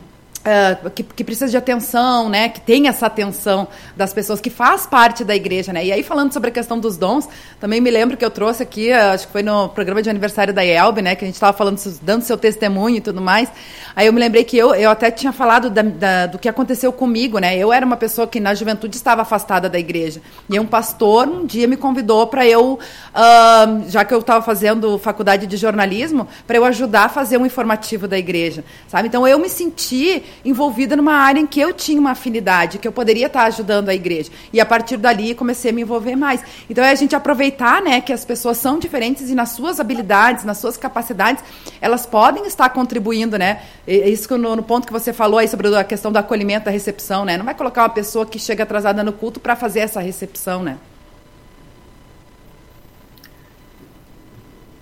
[0.44, 2.50] Uh, que, que, precisa de atenção, né?
[2.50, 5.87] Que tem essa atenção das pessoas, que faz parte da igreja, né?
[5.87, 7.26] E aí, falando sobre a questão dos dons,
[7.59, 10.62] também me lembro que eu trouxe aqui, acho que foi no programa de aniversário da
[10.62, 11.16] IELB, né?
[11.16, 13.48] Que a gente estava falando, dando seu testemunho e tudo mais.
[13.96, 16.92] Aí eu me lembrei que eu, eu até tinha falado da, da, do que aconteceu
[16.92, 17.57] comigo, né?
[17.57, 20.20] Eu era uma pessoa que na juventude estava afastada da igreja.
[20.50, 24.98] E um pastor um dia me convidou para eu, uh, já que eu estava fazendo
[24.98, 29.09] faculdade de jornalismo, para eu ajudar a fazer um informativo da igreja, sabe?
[29.09, 32.92] Então eu me senti envolvida numa área em que eu tinha uma afinidade, que eu
[32.92, 34.30] poderia estar ajudando a igreja.
[34.52, 36.42] E a partir dali comecei a me envolver mais.
[36.68, 40.44] Então é a gente aproveitar, né, que as pessoas são diferentes e nas suas habilidades,
[40.44, 41.42] nas suas capacidades,
[41.80, 43.62] elas podem estar contribuindo, né?
[43.86, 47.24] Isso no, no ponto que você falou aí sobre a questão do acolhimento, da recepção,
[47.24, 47.36] né?
[47.36, 50.78] Não vai colocar uma pessoa que chega atrasada no culto para fazer essa recepção, né?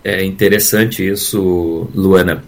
[0.04, 2.42] É interessante isso, Luana.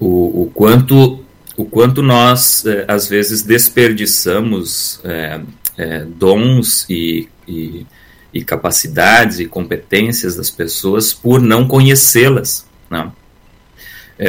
[0.00, 1.20] O, o quanto
[1.60, 5.40] o quanto nós, é, às vezes, desperdiçamos é,
[5.76, 7.86] é, dons e, e,
[8.32, 12.66] e, capacidades e competências das pessoas por não conhecê-las.
[12.90, 13.12] Né?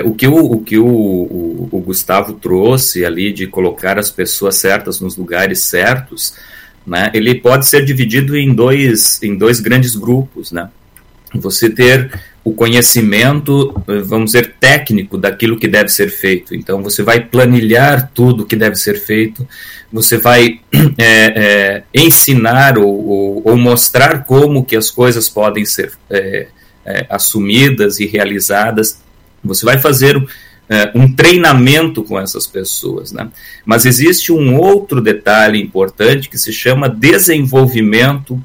[0.04, 4.56] O que, o, o, que o, o, o, Gustavo trouxe ali de colocar as pessoas
[4.56, 6.34] certas nos lugares certos,
[6.88, 10.52] né, ele pode ser dividido em dois, em dois grandes grupos.
[10.52, 10.70] Né?
[11.40, 12.12] você ter
[12.44, 13.74] o conhecimento,
[14.06, 16.56] vamos dizer, técnico daquilo que deve ser feito.
[16.56, 19.48] Então, você vai planilhar tudo que deve ser feito,
[19.92, 20.60] você vai
[20.98, 26.48] é, é, ensinar ou, ou, ou, mostrar como que as coisas podem ser é,
[27.10, 29.00] assumidas e realizadas.
[29.44, 30.22] Você vai fazer
[30.96, 33.12] um treinamento com essas pessoas.
[33.12, 33.28] Né?
[33.66, 38.42] Mas existe um outro detalhe importante que se chama desenvolvimento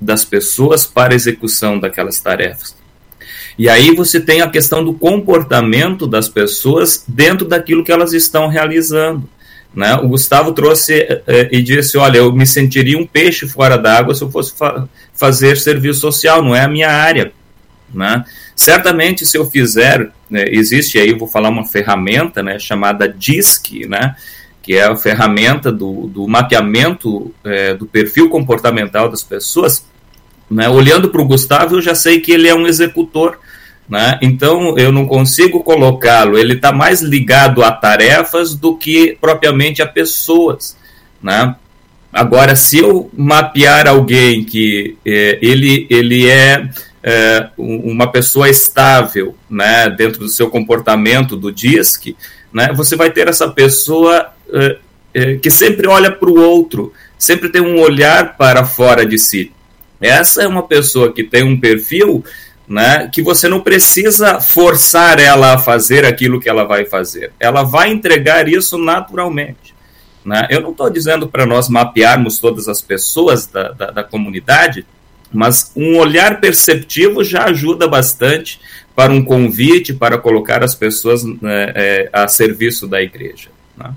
[0.00, 2.77] das pessoas para execução daquelas tarefas.
[3.58, 8.46] E aí você tem a questão do comportamento das pessoas dentro daquilo que elas estão
[8.46, 9.28] realizando.
[9.74, 9.94] Né?
[9.96, 10.94] O Gustavo trouxe
[11.26, 14.88] eh, e disse: Olha, eu me sentiria um peixe fora d'água se eu fosse fa
[15.12, 17.32] fazer serviço social, não é a minha área.
[17.92, 18.24] Né?
[18.54, 24.14] Certamente, se eu fizer, né, existe aí, vou falar uma ferramenta né, chamada DISC, né,
[24.62, 29.84] que é a ferramenta do, do mapeamento é, do perfil comportamental das pessoas.
[30.48, 30.68] Né?
[30.68, 33.38] Olhando para o Gustavo, eu já sei que ele é um executor
[33.88, 34.18] né?
[34.20, 39.86] Então eu não consigo colocá-lo, ele está mais ligado a tarefas do que propriamente a
[39.86, 40.76] pessoas.
[41.22, 41.54] Né?
[42.12, 46.68] Agora, se eu mapear alguém que é, ele, ele é,
[47.02, 52.14] é, uma pessoa estável né, dentro do seu comportamento do DISC,
[52.52, 54.32] né, você vai ter essa pessoa
[55.14, 59.52] é, que sempre olha para o outro, sempre tem um olhar para fora de si.
[60.00, 62.24] Essa é uma pessoa que tem um perfil
[62.68, 67.32] né, que você não precisa forçar ela a fazer aquilo que ela vai fazer.
[67.40, 69.74] Ela vai entregar isso naturalmente.
[70.24, 70.46] Né?
[70.50, 74.84] Eu não estou dizendo para nós mapearmos todas as pessoas da, da, da, comunidade,
[75.32, 78.60] mas um olhar perceptivo já ajuda bastante
[78.94, 83.48] para um convite, para colocar as pessoas né, é, a serviço da igreja.
[83.76, 83.90] Né?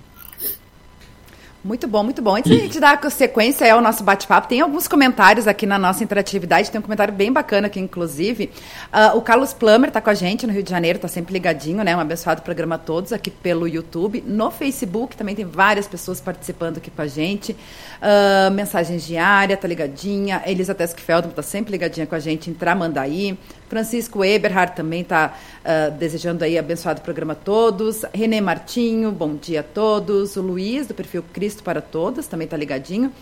[1.63, 2.35] Muito bom, muito bom.
[2.35, 6.03] Antes de a gente dar sequência ao nosso bate-papo, tem alguns comentários aqui na nossa
[6.03, 6.71] interatividade.
[6.71, 8.49] Tem um comentário bem bacana aqui, inclusive.
[8.91, 11.83] Uh, o Carlos Plummer está com a gente no Rio de Janeiro, está sempre ligadinho,
[11.83, 11.95] né?
[11.95, 14.23] Um abençoado programa a todos aqui pelo YouTube.
[14.25, 17.51] No Facebook também tem várias pessoas participando aqui com a gente.
[17.51, 20.41] Uh, mensagens diária, tá ligadinha.
[20.47, 23.37] Elisa Teskfeldman está sempre ligadinha com a gente em Tramandaí.
[23.71, 28.03] Francisco Eberhard também está uh, ah, desejando aí abençoado programa a todos.
[28.13, 30.35] Renê Martinho, bom dia a todos.
[30.35, 33.13] O Luiz, do perfil Cristo para Todos, também está ligadinho.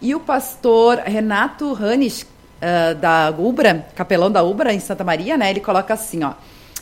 [0.00, 5.50] E o pastor Renato Hanis, uh, da Ubra, capelão da Ubra, em Santa Maria, né?
[5.50, 6.34] Ele coloca assim, ó.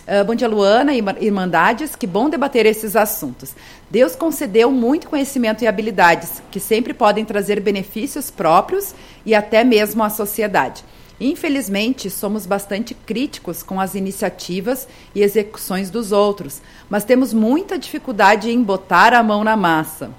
[0.06, 1.96] Uh, bom dia, Luana e Irmandades.
[1.96, 3.54] Que bom debater esses assuntos.
[3.90, 10.04] Deus concedeu muito conhecimento e habilidades que sempre podem trazer benefícios próprios e até mesmo
[10.04, 10.84] à sociedade.
[11.24, 18.50] Infelizmente, somos bastante críticos com as iniciativas e execuções dos outros, mas temos muita dificuldade
[18.50, 20.10] em botar a mão na massa.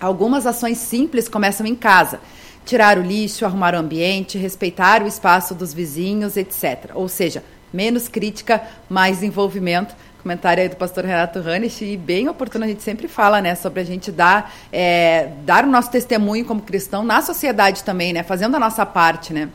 [0.00, 2.20] Algumas ações simples começam em casa.
[2.64, 6.92] Tirar o lixo, arrumar o ambiente, respeitar o espaço dos vizinhos, etc.
[6.94, 9.96] Ou seja, menos crítica, mais envolvimento.
[10.22, 13.80] Comentário aí do pastor Renato Hanisch, e bem oportuno, a gente sempre fala, né, sobre
[13.80, 18.54] a gente dar, é, dar o nosso testemunho como cristão na sociedade também, né, fazendo
[18.54, 19.48] a nossa parte, né.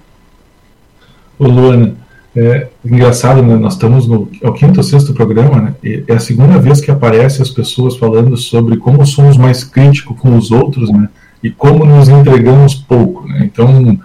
[1.38, 1.96] Ô Luana,
[2.36, 3.56] é engraçado, né?
[3.56, 5.74] nós estamos no é o quinto ou sexto programa, né?
[5.82, 10.20] E é a segunda vez que aparece as pessoas falando sobre como somos mais críticos
[10.20, 11.08] com os outros, né?
[11.42, 13.42] E como nos entregamos pouco, né?
[13.46, 13.98] Então,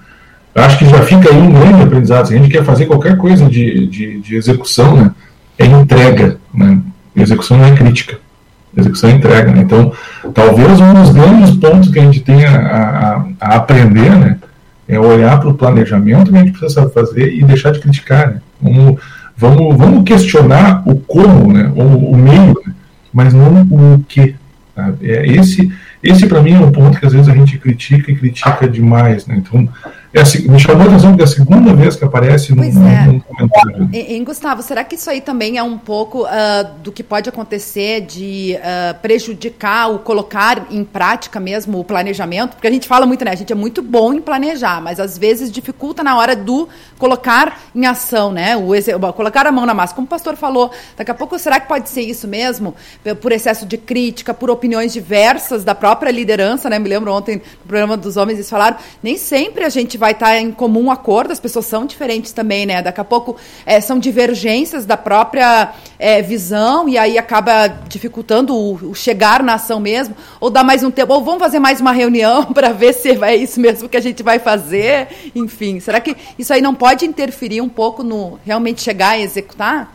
[0.55, 2.27] acho que já fica aí um grande aprendizado.
[2.27, 5.11] Se a gente quer fazer qualquer coisa de, de, de execução, né?
[5.59, 6.81] É entrega, né?
[7.17, 8.19] Execução não é crítica.
[8.77, 9.63] Execução é entrega, né?
[9.63, 9.93] Então,
[10.33, 14.39] talvez um dos grandes pontos que a gente tenha a, a, a aprender, né?
[14.91, 18.29] É olhar para o planejamento que a gente precisa fazer e deixar de criticar.
[18.33, 18.43] Né?
[18.61, 19.01] Vamos,
[19.37, 21.73] vamos, vamos questionar o como, né?
[21.77, 22.75] o, o meio, né?
[23.13, 24.35] mas não o que.
[25.03, 25.71] É esse,
[26.03, 29.27] esse para mim é um ponto que às vezes a gente critica e critica demais.
[29.27, 29.37] Né?
[29.37, 29.69] Então,
[30.13, 33.07] é me chamou a atenção que é a segunda vez que aparece no, é.
[33.07, 33.89] no comentário.
[33.93, 36.29] E, e, Gustavo, será que isso aí também é um pouco uh,
[36.83, 42.55] do que pode acontecer de uh, prejudicar o colocar em prática mesmo o planejamento?
[42.57, 43.31] Porque a gente fala muito, né?
[43.31, 46.69] A gente é muito bom em planejar, mas às vezes dificulta na hora do
[46.99, 48.57] colocar em ação, né?
[48.57, 49.95] O, colocar a mão na massa.
[49.95, 52.75] Como o pastor falou, daqui a pouco será que pode ser isso mesmo?
[53.21, 56.81] Por excesso de crítica, por opiniões diversas da própria liderança, né?
[56.81, 60.39] Me lembro ontem no programa dos homens eles falaram, nem sempre a gente vai estar
[60.39, 62.81] em comum acordo, as pessoas são diferentes também, né?
[62.81, 63.37] Daqui a pouco
[63.67, 69.55] é, são divergências da própria é, visão e aí acaba dificultando o, o, chegar na
[69.55, 72.95] ação mesmo, ou dá mais um tempo, ou vamos fazer mais uma reunião para ver
[72.95, 75.79] se é isso mesmo que a gente vai fazer, enfim.
[75.79, 79.95] Será que isso aí não pode interferir um pouco no realmente chegar e executar?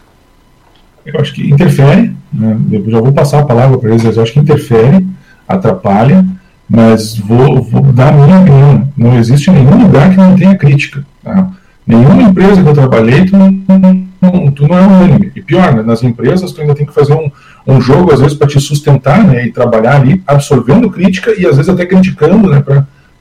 [1.03, 2.57] Eu acho que interfere, né?
[2.71, 5.05] eu já vou passar a palavra para eles, eu acho que interfere,
[5.47, 6.23] atrapalha,
[6.69, 8.89] mas vou, vou dar a minha opinião.
[8.97, 11.05] Não existe nenhum lugar que não tenha crítica.
[11.23, 11.49] Tá?
[11.85, 15.31] Nenhuma empresa que eu trabalhei, tu não, tu não é unânime.
[15.35, 17.31] E pior, né, nas empresas, tu ainda tem que fazer um,
[17.67, 21.57] um jogo, às vezes, para te sustentar né, e trabalhar ali, absorvendo crítica e às
[21.57, 22.63] vezes até criticando, né,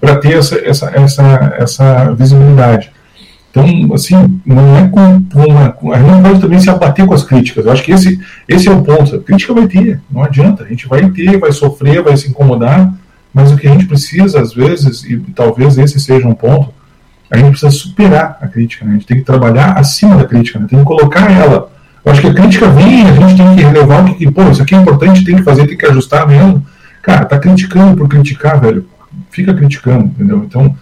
[0.01, 2.91] para ter essa, essa, essa, essa visibilidade.
[3.51, 5.77] Então, assim, não é com, uma.
[5.95, 7.65] A gente não pode também se abater com as críticas.
[7.65, 9.15] Eu acho que esse, esse é o ponto.
[9.15, 10.65] A crítica vai ter, não adianta.
[10.65, 12.93] A gente vai ter, vai sofrer, vai se incomodar,
[13.35, 16.73] mas o que a gente precisa, às vezes, e talvez esse seja um ponto,
[17.29, 18.85] a gente precisa superar a crítica.
[18.85, 18.93] Né?
[18.93, 20.67] A gente tem que trabalhar acima da crítica, né?
[20.71, 21.73] tem que colocar ela.
[22.05, 24.63] Eu acho que a crítica vem, a gente tem que relevar o que, pô, isso
[24.63, 26.65] aqui é importante, tem que fazer, tem que ajustar mesmo.
[27.03, 28.87] Cara, tá criticando por criticar, velho.
[29.31, 30.45] Fica criticando, entendeu?
[30.47, 30.77] Então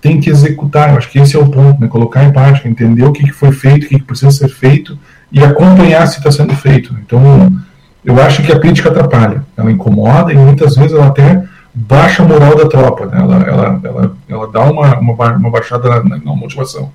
[0.00, 0.90] tem que executar.
[0.90, 1.86] Eu acho que esse é o ponto, né?
[1.86, 4.98] Colocar em prática, entender o que, que foi feito, o que, que precisa ser feito
[5.30, 6.96] e acompanhar se está sendo feito.
[7.04, 7.52] Então,
[8.04, 9.44] eu acho que a crítica atrapalha.
[9.56, 11.44] Ela incomoda e muitas vezes ela até
[11.80, 13.06] baixa a moral da tropa.
[13.06, 13.18] Né?
[13.18, 16.90] Ela, ela, ela, ela dá uma, uma, uma baixada na, na, motivação.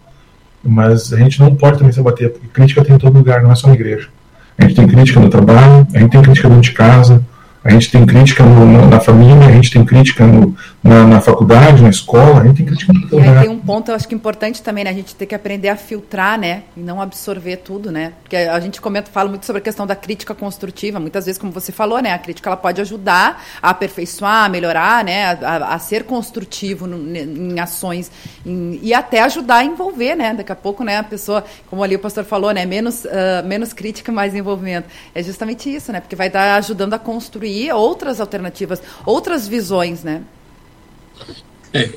[0.63, 3.51] Mas a gente não pode também se abater, porque crítica tem em todo lugar, não
[3.51, 4.09] é só na igreja.
[4.57, 7.23] A gente tem crítica no trabalho, a gente tem crítica dentro de casa,
[7.63, 11.81] a gente tem crítica no, na família, a gente tem crítica no, na, na, faculdade,
[11.81, 13.41] na escola, a gente tem crítica no todo lugar.
[13.41, 14.91] Tem um ponto, eu acho que importante também, né?
[14.91, 16.61] A gente tem que aprender a filtrar, né?
[16.77, 18.13] E não absorver tudo, né?
[18.21, 20.99] Porque a gente comenta, fala muito sobre a questão da crítica construtiva.
[20.99, 22.13] Muitas vezes, como você falou, né?
[22.13, 25.25] A crítica ela pode ajudar a aperfeiçoar, a melhorar, né?
[25.41, 28.11] A, a ser construtivo no, em ações
[28.45, 30.35] em, e até ajudar a envolver, né?
[30.35, 30.99] Daqui a pouco, né?
[30.99, 32.63] A pessoa, como ali o pastor falou, né?
[32.63, 34.87] Menos, uh, menos crítica, mais envolvimento.
[35.15, 35.99] É justamente isso, né?
[35.99, 40.21] Porque vai estar ajudando a construir outras alternativas, outras visões, né?
[41.73, 41.89] É,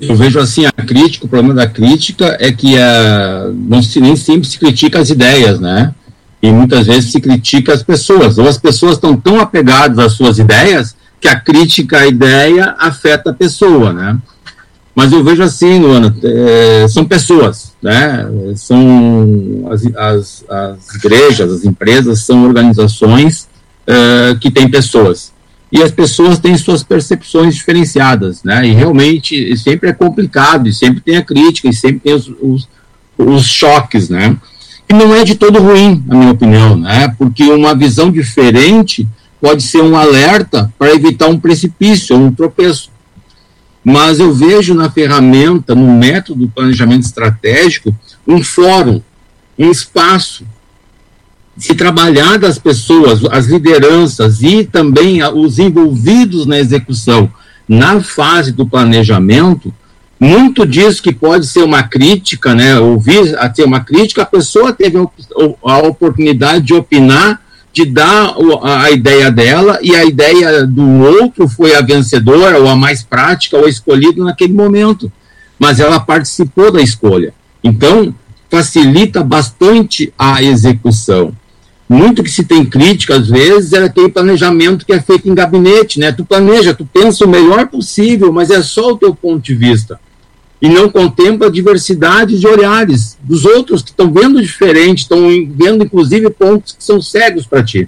[0.00, 4.16] eu vejo assim a crítica, o problema da crítica é que uh, não se, nem
[4.16, 5.94] sempre se critica as ideias, né?
[6.42, 10.38] E muitas vezes se critica as pessoas, ou as pessoas estão tão apegadas às suas
[10.38, 14.18] ideias que a crítica à ideia afeta a pessoa, né?
[14.94, 18.26] Mas eu vejo assim, Luana, é, são pessoas, né?
[18.56, 23.48] São as, as, as igrejas, as empresas são organizações
[23.88, 25.33] uh, que tem pessoas.
[25.74, 28.64] E as pessoas têm suas percepções diferenciadas, né?
[28.64, 32.68] E realmente sempre é complicado, e sempre tem a crítica, e sempre tem os, os,
[33.18, 34.36] os choques, né?
[34.88, 37.12] E não é de todo ruim, na minha opinião, né?
[37.18, 39.04] Porque uma visão diferente
[39.40, 42.88] pode ser um alerta para evitar um precipício, um tropeço.
[43.82, 47.92] Mas eu vejo na ferramenta, no método do planejamento estratégico,
[48.24, 49.02] um fórum,
[49.58, 50.46] um espaço
[51.56, 57.30] se trabalhar das pessoas, as lideranças e também os envolvidos na execução
[57.68, 59.72] na fase do planejamento,
[60.18, 64.72] muito disso que pode ser uma crítica, né, ouvir a ter uma crítica, a pessoa
[64.72, 67.40] teve a oportunidade de opinar,
[67.72, 72.76] de dar a ideia dela e a ideia do outro foi a vencedora ou a
[72.76, 75.10] mais prática ou a escolhida naquele momento,
[75.58, 77.34] mas ela participou da escolha.
[77.62, 78.14] Então,
[78.48, 81.32] facilita bastante a execução
[81.88, 86.00] muito que se tem crítica, às vezes, é aquele planejamento que é feito em gabinete,
[86.00, 86.12] né?
[86.12, 90.00] Tu planeja, tu pensa o melhor possível, mas é só o teu ponto de vista.
[90.62, 95.18] E não contempla a diversidade de olhares dos outros que estão vendo diferente, estão
[95.54, 97.86] vendo, inclusive, pontos que são cegos para ti.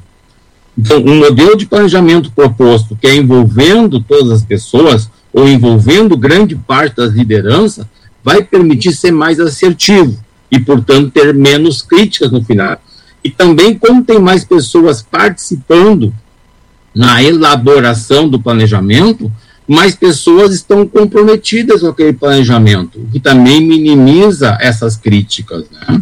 [0.76, 6.54] Então, um modelo de planejamento proposto que é envolvendo todas as pessoas, ou envolvendo grande
[6.54, 7.86] parte das lideranças,
[8.22, 10.18] vai permitir ser mais assertivo
[10.50, 12.78] e, portanto, ter menos críticas no final.
[13.26, 16.14] E também, como tem mais pessoas participando
[16.94, 19.32] na elaboração do planejamento,
[19.66, 25.64] mais pessoas estão comprometidas com aquele planejamento, o que também minimiza essas críticas.
[25.68, 26.00] Né?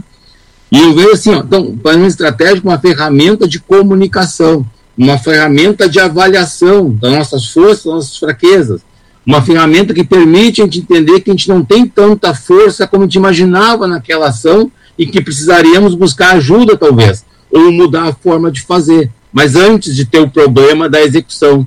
[0.70, 5.16] E eu vejo assim, ó, então, o planejamento estratégico é uma ferramenta de comunicação, uma
[5.16, 8.82] ferramenta de avaliação das nossas forças, das nossas fraquezas,
[9.24, 13.04] uma ferramenta que permite a gente entender que a gente não tem tanta força como
[13.04, 18.50] a gente imaginava naquela ação e que precisaríamos buscar ajuda, talvez, ou mudar a forma
[18.50, 19.10] de fazer.
[19.32, 21.66] Mas antes de ter o problema da execução,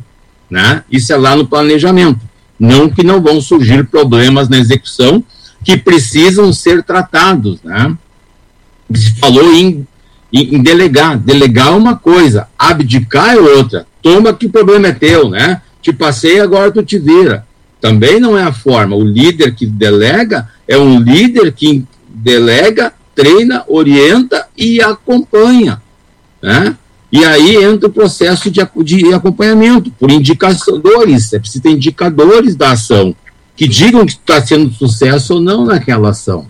[0.50, 0.84] né?
[0.90, 2.20] Isso é lá no planejamento.
[2.60, 5.24] Não que não vão surgir problemas na execução
[5.64, 7.96] que precisam ser tratados, né?
[8.94, 9.86] Se falou em,
[10.32, 11.18] em, delegar.
[11.18, 13.86] Delegar é uma coisa, abdicar é outra.
[14.02, 15.62] Toma que o problema é teu, né?
[15.82, 17.46] Te passei, agora tu te vira.
[17.82, 18.96] Também não é a forma.
[18.96, 25.82] O líder que delega é um líder que delega treina, orienta e acompanha.
[26.40, 26.78] Né?
[27.12, 31.34] E aí entra o processo de, de acompanhamento, por indicadores.
[31.34, 33.16] É preciso ter indicadores da ação
[33.56, 36.46] que digam que está sendo sucesso ou não naquela ação.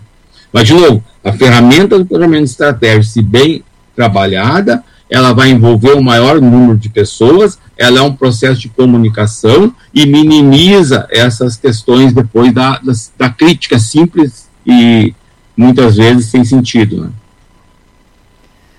[0.52, 3.64] Mas, de novo, a ferramenta do planejamento estratégico, se bem
[3.96, 9.72] trabalhada, ela vai envolver um maior número de pessoas, ela é um processo de comunicação
[9.94, 15.14] e minimiza essas questões depois da, da, da crítica simples e
[15.58, 17.04] muitas vezes sem sentido.
[17.04, 17.12] Né?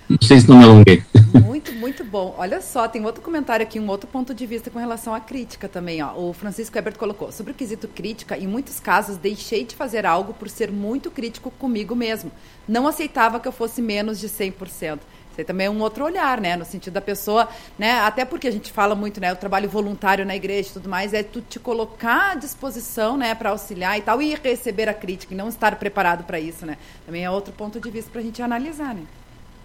[0.08, 1.04] Não sei se não me alonguei.
[1.46, 2.34] Muito, muito bom.
[2.38, 5.68] Olha só, tem outro comentário aqui, um outro ponto de vista com relação à crítica
[5.68, 6.02] também.
[6.02, 6.18] Ó.
[6.18, 10.34] O Francisco Ebert colocou: sobre o quesito crítica, em muitos casos deixei de fazer algo
[10.34, 12.32] por ser muito crítico comigo mesmo.
[12.68, 15.00] Não aceitava que eu fosse menos de 100%.
[15.40, 16.56] Aí também um outro olhar, né?
[16.56, 18.00] No sentido da pessoa, né?
[18.02, 19.32] Até porque a gente fala muito, né?
[19.32, 23.34] O trabalho voluntário na igreja e tudo mais, é tu te colocar à disposição, né?
[23.34, 26.78] Para auxiliar e tal, e receber a crítica, e não estar preparado para isso, né?
[27.06, 29.02] Também é outro ponto de vista para a gente analisar, né?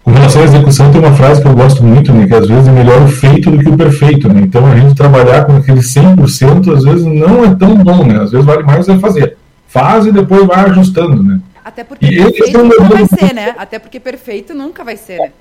[0.05, 2.67] Com relação à execução, tem uma frase que eu gosto muito, né, que às vezes
[2.67, 4.31] é melhor o feito do que o perfeito.
[4.31, 4.41] Né?
[4.41, 8.21] Então, a gente trabalhar com aquele 100% às vezes não é tão bom, né?
[8.21, 9.35] às vezes vale mais é fazer.
[9.67, 11.23] Faz e depois vai ajustando.
[11.23, 11.39] Né?
[11.65, 13.55] Até porque e perfeito nunca vai ser, né?
[13.57, 15.17] Até porque perfeito nunca vai ser.
[15.17, 15.31] Né?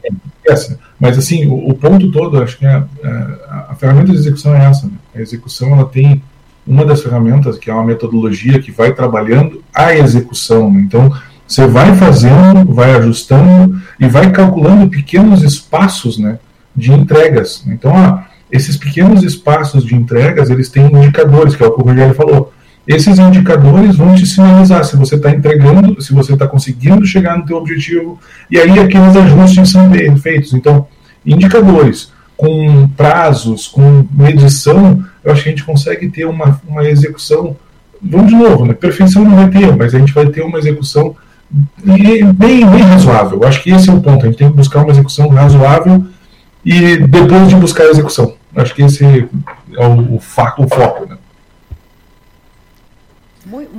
[0.49, 0.81] Essa.
[0.99, 3.09] Mas, assim, o, o ponto todo, acho que é, é,
[3.68, 4.87] a, ferramenta de execução é essa.
[4.87, 4.93] Né?
[5.14, 6.22] A execução, ela tem
[6.66, 10.72] uma das ferramentas, que é uma metodologia que vai trabalhando a execução.
[10.72, 10.81] Né?
[10.81, 11.12] Então,
[11.47, 16.39] você vai fazendo, vai ajustando e vai calculando pequenos espaços né,
[16.75, 17.62] de entregas.
[17.66, 21.85] Então, ah, esses pequenos espaços de entregas, eles têm indicadores, que é o que o
[21.85, 22.54] Rogério falou.
[22.87, 27.47] Esses indicadores vão te sinalizar se você está entregando, se você está conseguindo chegar no
[27.47, 28.18] teu objetivo,
[28.51, 30.53] e aí aqueles ajustes são feitos.
[30.53, 30.87] Então,
[31.24, 37.57] indicadores com prazos, com medição, eu acho que a gente consegue ter uma, uma execução.
[38.03, 38.74] Vamos de novo, né?
[38.74, 41.16] perfeição não vai ter, mas a gente vai ter uma execução
[41.82, 43.41] bem, bem razoável.
[43.41, 44.24] Eu acho que esse é o ponto.
[44.24, 46.05] A gente tem que buscar uma execução razoável
[46.64, 48.35] e depois de buscar a execução.
[48.55, 51.07] Eu acho que esse é o, o, o foco.
[51.09, 51.16] Né?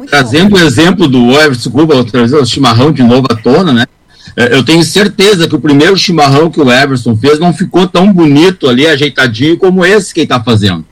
[0.07, 3.85] Trazendo o exemplo do Everton Cuba, trazendo o chimarrão de novo à tona, né?
[4.35, 8.11] É, eu tenho certeza que o primeiro chimarrão que o Everson fez não ficou tão
[8.11, 10.83] bonito ali, ajeitadinho, como esse que ele está fazendo.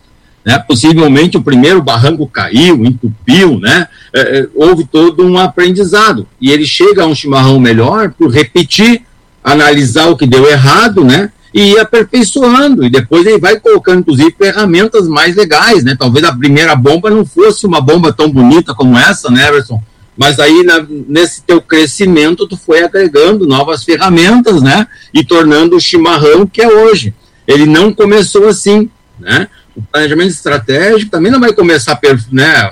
[0.46, 0.58] Né?
[0.60, 3.88] Possivelmente o primeiro barranco caiu, entupiu, né?
[4.14, 6.28] É, é, houve todo um aprendizado.
[6.40, 9.02] E ele chega a um chimarrão melhor por repetir,
[9.44, 11.32] analisar o que deu errado, né?
[11.54, 12.84] E aperfeiçoando.
[12.84, 15.96] E depois ele vai colocando, inclusive, ferramentas mais legais, né?
[15.98, 19.82] Talvez a primeira bomba não fosse uma bomba tão bonita como essa, né, Everson?
[20.18, 24.88] Mas aí, na, nesse teu crescimento, tu foi agregando novas ferramentas, né?
[25.14, 27.14] E tornando o chimarrão que é hoje.
[27.48, 28.90] Ele não começou assim,
[29.20, 29.48] né?
[29.76, 32.00] o planejamento estratégico também não vai começar
[32.32, 32.70] né,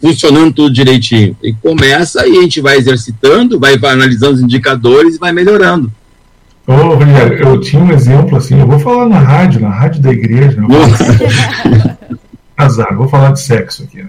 [0.00, 1.36] funcionando tudo direitinho.
[1.42, 5.92] E começa e a gente vai exercitando, vai, vai analisando os indicadores e vai melhorando.
[6.66, 10.10] Ô, Rogério, eu tinha um exemplo assim, eu vou falar na rádio, na rádio da
[10.10, 10.60] igreja.
[10.60, 10.66] Né?
[12.56, 14.02] Azar, vou falar de sexo aqui.
[14.02, 14.08] Né?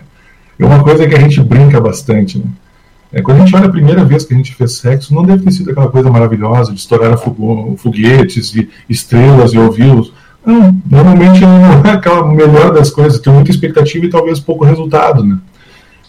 [0.59, 2.45] É uma coisa que a gente brinca bastante, né?
[3.13, 5.43] É, quando a gente olha a primeira vez que a gente fez sexo, não deve
[5.43, 10.11] ter sido aquela coisa maravilhosa de estourar foguetes e estrelas e ouvi-los
[10.47, 15.21] não, normalmente não é aquela melhor das coisas, tem muita expectativa e talvez pouco resultado,
[15.21, 15.37] né?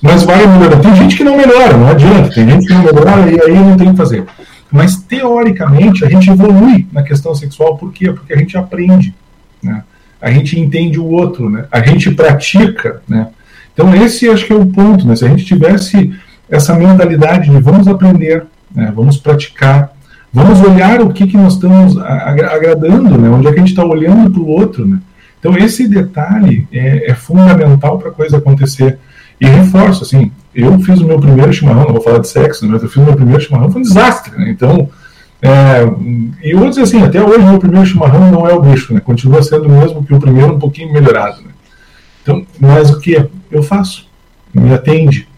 [0.00, 0.78] Mas vai melhorar.
[0.78, 3.76] Tem gente que não melhora, não adianta, tem gente que não melhora e aí não
[3.76, 4.24] tem o que fazer.
[4.70, 8.12] Mas teoricamente a gente evolui na questão sexual, por quê?
[8.12, 9.14] Porque a gente aprende,
[9.62, 9.82] né?
[10.20, 11.66] A gente entende o outro, né?
[11.70, 13.28] A gente pratica, né?
[13.72, 15.16] Então esse acho que é o ponto, né?
[15.16, 16.12] Se a gente tivesse
[16.50, 18.92] essa mentalidade de vamos aprender, né?
[18.94, 19.92] vamos praticar,
[20.32, 23.30] Vamos olhar o que, que nós estamos agradando, né?
[23.30, 24.86] onde é que a gente está olhando para o outro.
[24.86, 25.00] Né?
[25.40, 28.98] Então, esse detalhe é, é fundamental para a coisa acontecer.
[29.40, 30.30] E reforço, assim,
[30.62, 33.04] eu fiz o meu primeiro chimarrão, não vou falar de sexo, mas eu fiz o
[33.04, 34.36] meu primeiro chimarrão, foi um desastre.
[34.36, 34.50] Né?
[34.50, 34.88] Então,
[35.40, 35.84] é,
[36.42, 38.92] e eu vou dizer assim, até hoje o meu primeiro chimarrão não é o bicho,
[38.92, 39.00] né?
[39.00, 41.42] continua sendo o mesmo que o primeiro, um pouquinho melhorado.
[41.42, 41.50] Né?
[42.22, 44.08] Então, mas o que eu faço?
[44.52, 45.28] Me atende,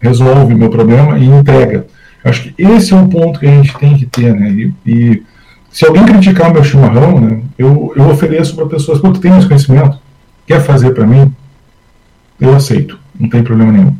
[0.00, 1.86] resolve meu problema e entrega.
[2.22, 4.50] Acho que esse é um ponto que a gente tem que ter, né?
[4.50, 5.22] E, e
[5.70, 9.46] se alguém criticar o meu chimarrão, né, eu, eu ofereço para pessoas, tu tem esse
[9.46, 9.98] conhecimento,
[10.46, 11.32] quer fazer para mim?
[12.40, 13.96] Eu aceito, não tem problema nenhum.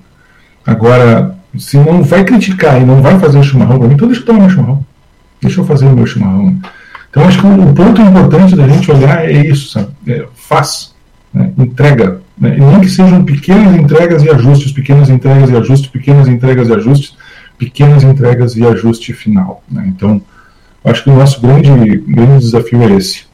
[0.66, 4.22] Agora, se não vai criticar e não vai fazer o chimarrão para mim, então deixa
[4.22, 4.84] eu tomar meu chimarrão.
[5.40, 6.58] Deixa eu fazer o meu chimarrão.
[7.08, 9.88] Então, acho que o ponto importante da gente olhar é isso, sabe?
[10.06, 10.94] É, faz,
[11.32, 11.52] né?
[11.56, 12.20] entrega.
[12.38, 12.56] Né?
[12.58, 16.72] E nem que sejam pequenas entregas e ajustes, pequenas entregas e ajustes, pequenas entregas e
[16.72, 17.16] ajustes,
[17.56, 19.62] pequenas entregas e ajuste final.
[19.70, 19.84] Né?
[19.86, 20.20] Então,
[20.84, 23.25] acho que o nosso grande, grande desafio é esse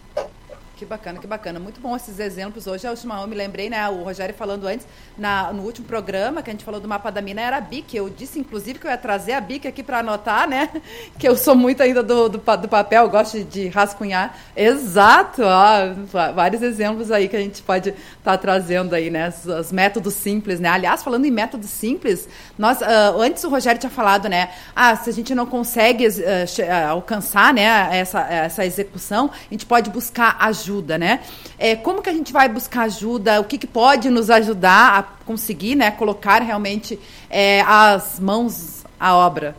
[0.93, 1.59] bacana, que bacana.
[1.59, 2.67] Muito bom esses exemplos.
[2.67, 3.89] Hoje, a última eu me lembrei, né?
[3.89, 4.87] O Rogério falando antes,
[5.17, 7.97] na, no último programa que a gente falou do mapa da mina, era a BIC.
[7.97, 10.69] Eu disse, inclusive, que eu ia trazer a BIC aqui para anotar, né?
[11.19, 14.37] Que eu sou muito ainda do, do, do papel, gosto de, rascunhar.
[14.57, 15.43] Exato!
[15.43, 19.29] Ó, vários exemplos aí que a gente pode estar tá trazendo aí, né?
[19.29, 20.69] Os, os, métodos simples, né?
[20.69, 22.29] Aliás, falando em métodos simples,
[22.59, 24.51] nós, uh, antes o Rogério tinha falado, né?
[24.75, 29.89] Ah, se a gente não consegue uh, alcançar né, essa, essa execução, a gente pode
[29.89, 31.21] buscar ajuda ajuda, né?
[31.59, 33.41] É, como que a gente vai buscar ajuda?
[33.41, 36.99] O que, que pode nos ajudar a conseguir, né, colocar realmente
[37.31, 39.57] é, as mãos a obra?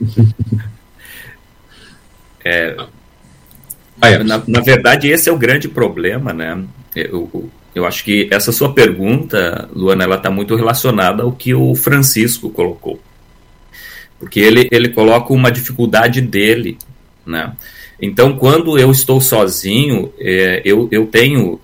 [2.46, 2.76] É,
[4.22, 6.62] na, na, verdade, esse é o grande problema, né?
[6.94, 11.74] Eu, eu acho que essa sua pergunta, Luana, ela está muito relacionada ao que o
[11.74, 13.00] Francisco colocou.
[14.18, 16.76] Porque ele, ele coloca uma dificuldade dele,
[17.26, 17.52] né?
[18.00, 21.60] Então, quando eu estou sozinho, é, eu, eu tenho,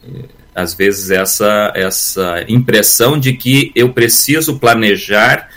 [0.55, 5.49] às vezes, essa, essa impressão de que eu preciso planejar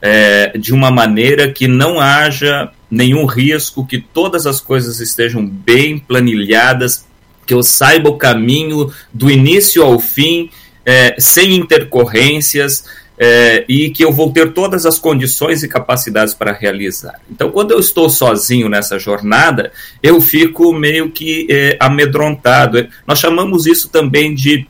[0.00, 5.98] é, de uma maneira que não haja nenhum risco, que todas as coisas estejam bem
[5.98, 7.06] planilhadas,
[7.46, 10.50] que eu saiba o caminho do início ao fim,
[10.84, 12.84] é, sem intercorrências,
[13.18, 17.20] é, e que eu vou ter todas as condições e capacidades para realizar.
[17.30, 22.86] Então, quando eu estou sozinho nessa jornada, eu fico meio que é, amedrontado.
[23.06, 24.66] Nós chamamos isso também de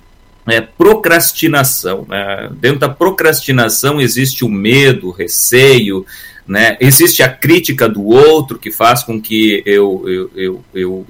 [0.47, 2.07] é, procrastinação.
[2.09, 2.51] Né?
[2.61, 6.05] Dentro da procrastinação existe o medo, o receio,
[6.47, 6.77] né?
[6.79, 11.07] Existe a crítica do outro que faz com que eu, eu, eu, eu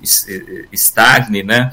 [0.71, 1.73] estagne, né?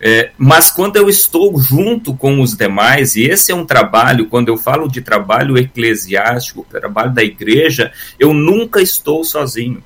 [0.00, 4.48] É, mas quando eu estou junto com os demais, e esse é um trabalho, quando
[4.48, 9.82] eu falo de trabalho eclesiástico, trabalho da igreja, eu nunca estou sozinho.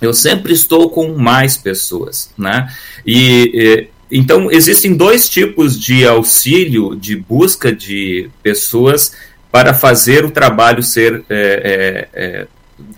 [0.00, 2.72] Eu sempre estou com mais pessoas, né?
[3.04, 9.12] E, então existem dois tipos de auxílio, de busca de pessoas
[9.50, 12.46] para fazer o trabalho ser é, é, é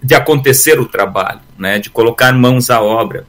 [0.03, 3.27] de acontecer o trabalho, né, de colocar mãos à obra.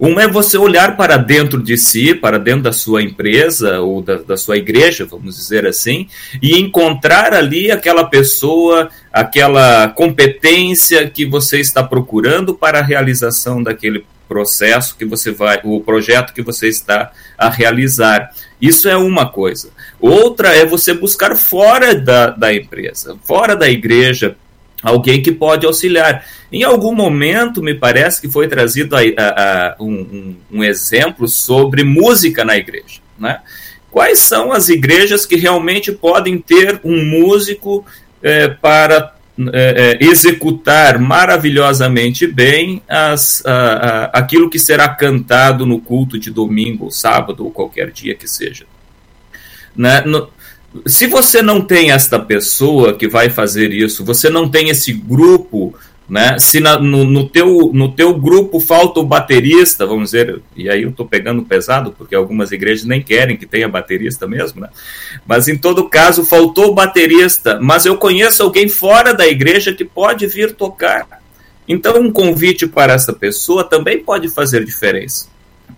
[0.00, 4.16] Uma é você olhar para dentro de si, para dentro da sua empresa ou da,
[4.16, 6.08] da, sua igreja, vamos dizer assim,
[6.40, 14.06] e encontrar ali aquela pessoa, aquela competência que você está procurando para a realização daquele
[14.26, 18.30] processo que você vai, o projeto que você está a realizar.
[18.58, 19.68] Isso é uma coisa.
[20.00, 24.34] Outra é você buscar fora da, da empresa, fora da igreja,
[24.82, 26.24] alguém que pode auxiliar.
[26.52, 31.84] Em algum momento, me parece que foi trazido a, a, a um, um, exemplo sobre
[31.84, 33.00] música na igreja.
[33.18, 33.40] Né?
[33.90, 37.84] Quais são as igrejas que realmente podem ter um músico
[38.22, 39.14] é, para
[39.52, 46.86] é, é, executar maravilhosamente bem as, a, aquilo que será cantado no culto de domingo,
[46.86, 48.66] ou sábado, ou qualquer dia que seja?
[49.74, 50.02] Né?
[50.04, 50.28] No,
[50.86, 55.74] se você não tem esta pessoa que vai fazer isso, você não tem esse grupo,
[56.08, 56.38] né?
[56.38, 60.82] Se na, no, no, teu, no teu grupo falta o baterista, vamos dizer, e aí
[60.82, 64.68] eu estou pegando pesado, porque algumas igrejas nem querem que tenha baterista mesmo, né?
[65.26, 69.84] Mas em todo caso, faltou o baterista, mas eu conheço alguém fora da igreja que
[69.84, 71.20] pode vir tocar.
[71.66, 75.28] Então, um convite para essa pessoa também pode fazer diferença.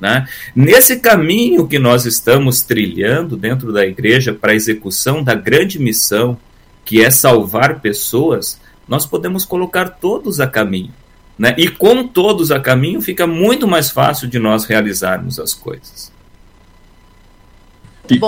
[0.00, 0.26] Né?
[0.54, 6.36] Nesse caminho que nós estamos trilhando dentro da igreja para a execução da grande missão,
[6.84, 10.92] que é salvar pessoas, nós podemos colocar todos a caminho.
[11.38, 11.54] Né?
[11.56, 16.12] E com todos a caminho, fica muito mais fácil de nós realizarmos as coisas.
[18.10, 18.18] E, e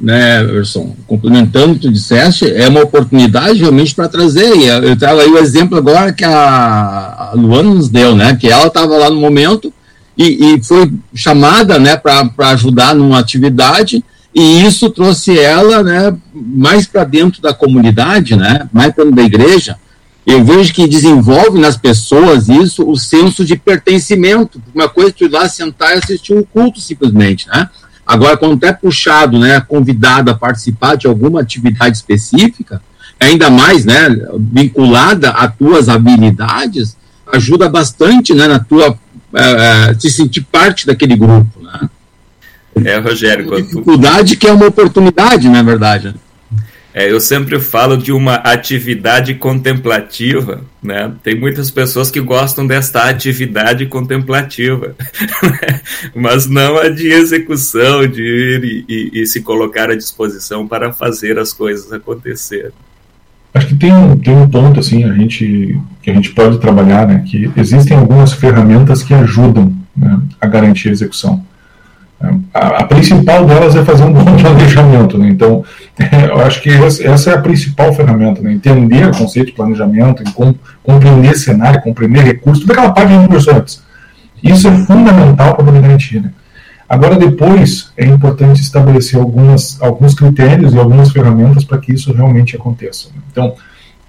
[0.00, 4.52] né, Erson, complementando o que tu disseste, é uma oportunidade realmente para trazer.
[4.84, 8.36] Eu trago aí o exemplo agora que a Luana nos deu, né?
[8.36, 9.72] Que ela estava lá no momento
[10.18, 14.04] e, e foi chamada né, para ajudar numa atividade,
[14.34, 19.22] e isso trouxe ela né, mais para dentro da comunidade, né, mais para dentro da
[19.22, 19.76] igreja.
[20.26, 24.60] Eu vejo que desenvolve nas pessoas isso o senso de pertencimento.
[24.74, 27.70] Uma coisa é ir lá sentar e assistir um culto simplesmente, né?
[28.06, 32.82] Agora, quando é puxado, né, convidado a participar de alguma atividade específica,
[33.18, 34.08] ainda mais, né,
[34.38, 36.96] vinculada a tuas habilidades,
[37.32, 38.98] ajuda bastante, né, na tua
[39.32, 41.60] uh, se sentir parte daquele grupo.
[41.60, 41.88] Né?
[42.84, 43.48] É, Rogério.
[43.48, 46.14] Uma dificuldade que é uma oportunidade, na verdade.
[46.94, 51.12] É, eu sempre falo de uma atividade contemplativa, né?
[51.22, 54.96] Tem muitas pessoas que gostam desta atividade contemplativa,
[55.42, 55.80] né?
[56.12, 60.92] mas não a de execução, de ir e, e, e, se colocar à disposição para
[60.92, 62.72] fazer as coisas acontecer.
[63.54, 67.22] Acho que tem, tem um ponto assim a gente que a gente pode trabalhar, né,
[67.26, 71.44] que existem algumas ferramentas que ajudam né, a garantir a execução.
[72.52, 75.18] A, a, principal delas é fazer um bom planejamento.
[75.18, 75.28] Né?
[75.28, 75.64] Então,
[76.28, 78.52] eu acho que essa é a principal ferramenta, né?
[78.52, 80.24] entender o conceito de planejamento,
[80.82, 83.82] compreender cenário, compreender recursos, toda aquela parte que a gente conversou antes.
[84.42, 86.20] Isso é fundamental para poder garantir.
[86.20, 86.30] Né?
[86.88, 92.56] Agora, depois, é importante estabelecer algumas, alguns critérios e algumas ferramentas para que isso realmente
[92.56, 93.10] aconteça.
[93.30, 93.54] Então,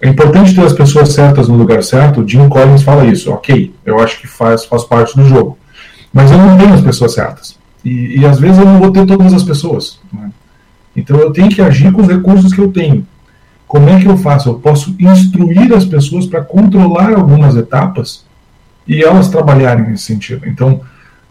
[0.01, 2.25] é importante ter as pessoas certas no lugar certo.
[2.25, 3.32] Jim Collins fala isso.
[3.32, 5.57] Ok, eu acho que faz, faz parte do jogo.
[6.13, 7.57] Mas eu não tenho as pessoas certas.
[7.84, 9.99] E, e às vezes eu não vou ter todas as pessoas.
[10.11, 10.32] Né?
[10.95, 13.05] Então eu tenho que agir com os recursos que eu tenho.
[13.67, 14.49] Como é que eu faço?
[14.49, 18.25] Eu posso instruir as pessoas para controlar algumas etapas
[18.88, 20.47] e elas trabalharem nesse sentido.
[20.47, 20.82] Então,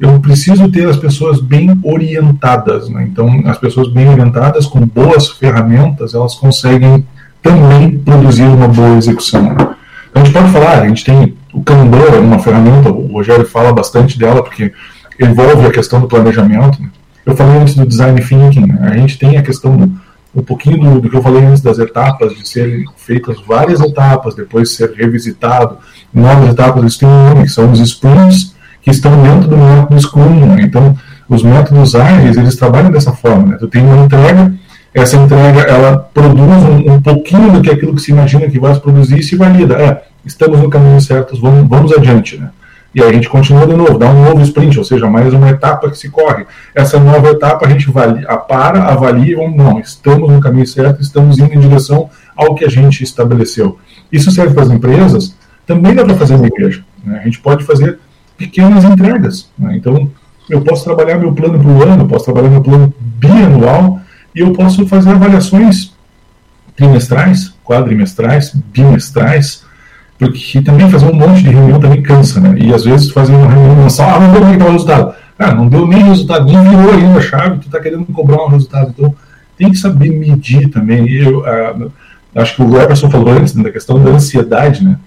[0.00, 2.88] eu preciso ter as pessoas bem orientadas.
[2.88, 3.08] Né?
[3.10, 7.04] Então, as pessoas bem orientadas, com boas ferramentas, elas conseguem
[7.42, 9.52] também produzir uma boa execução.
[9.52, 9.76] Então,
[10.14, 14.18] a gente pode falar, a gente tem o Kanban, uma ferramenta, o Rogério fala bastante
[14.18, 14.72] dela, porque
[15.20, 16.80] envolve a questão do planejamento.
[16.80, 16.90] Né?
[17.26, 18.78] Eu falei antes do design thinking, né?
[18.82, 20.00] a gente tem a questão do,
[20.34, 24.34] um pouquinho do, do, que eu falei antes das etapas, de serem feitas várias etapas,
[24.34, 25.78] depois ser revisitado,
[26.14, 28.54] novas etapas, eles têm um nome, são os sprints,
[28.88, 30.46] que estão dentro do método Scrum.
[30.46, 30.62] Né?
[30.62, 30.96] Então,
[31.28, 33.48] os métodos ágeis, eles trabalham dessa forma.
[33.48, 33.56] Né?
[33.60, 34.52] Tu tem uma entrega,
[34.94, 38.74] essa entrega, ela produz um, um, pouquinho do que aquilo que se imagina que vai
[38.80, 39.74] produzir e se valida.
[39.74, 42.38] É, estamos no caminho certo, vamos, vamos adiante.
[42.38, 42.48] Né?
[42.94, 45.50] E aí a gente continua de novo, dá um novo sprint, ou seja, mais uma
[45.50, 46.46] etapa que se corre.
[46.74, 51.38] Essa nova etapa a gente avalia, para, avalia, ou não, estamos no caminho certo, estamos
[51.38, 53.78] indo em direção ao que a gente estabeleceu.
[54.10, 55.36] Isso serve para as empresas,
[55.66, 56.82] também dá para fazer na igreja.
[57.04, 57.20] Né?
[57.20, 57.98] A gente pode fazer
[58.38, 59.50] pequenas entregas.
[59.58, 59.76] Né?
[59.76, 60.10] Então,
[60.48, 64.00] eu posso trabalhar meu plano para o ano, posso trabalhar meu plano bianual,
[64.34, 65.92] e eu posso fazer avaliações
[66.76, 69.64] trimestrais, quadrimestrais, bimestrais,
[70.16, 72.54] porque também fazer um monte de reunião também cansa, né?
[72.58, 75.14] E às vezes fazer uma reunião mensal, ah, não deu nem o resultado.
[75.38, 78.48] Ah, não deu nem resultado, nem virou ainda a chave, tu está querendo cobrar um
[78.48, 78.92] resultado.
[78.96, 79.14] Então,
[79.56, 81.08] tem que saber medir também.
[81.08, 81.88] Eu ah,
[82.36, 84.98] acho que o Everson falou antes né, da questão da ansiedade, né?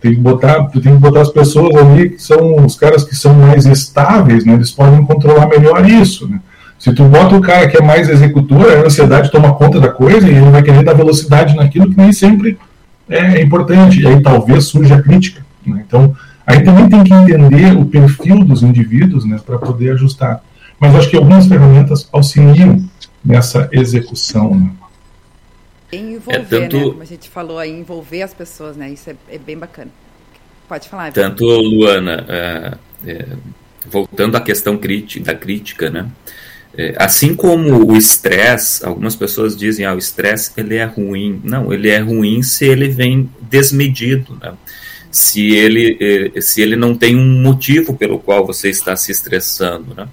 [0.00, 3.34] Tem que botar, tem que botar as pessoas ali que são os caras que são
[3.34, 4.54] mais estáveis, né?
[4.54, 6.40] Eles podem controlar melhor isso, né?
[6.78, 10.26] Se tu bota o cara que é mais executor, a ansiedade toma conta da coisa
[10.26, 12.58] e ele vai querer dar velocidade naquilo que nem sempre
[13.06, 15.44] é importante, e aí talvez surja a crítica.
[15.66, 15.84] Né?
[15.86, 16.14] Então,
[16.46, 20.40] aí também tem que entender o perfil dos indivíduos né, para poder ajustar.
[20.80, 22.82] Mas acho que algumas ferramentas auxiliam
[23.22, 24.54] nessa execução.
[24.54, 24.70] Né?
[25.92, 26.76] Envolver, é tanto...
[26.76, 26.84] né?
[26.84, 28.90] Como a gente falou aí, envolver as pessoas, né?
[28.90, 29.90] Isso é, é bem bacana.
[30.68, 31.12] Pode falar.
[31.12, 32.74] Tanto, Luana, é,
[33.06, 33.26] é,
[33.86, 36.08] voltando à questão crítica, da crítica, né?
[36.76, 41.40] É, assim como o estresse, algumas pessoas dizem, ah, o estresse ele é ruim.
[41.42, 44.54] Não, ele é ruim se ele vem desmedido, né?
[45.10, 49.94] se, ele, é, se ele não tem um motivo pelo qual você está se estressando.
[49.94, 50.08] Né?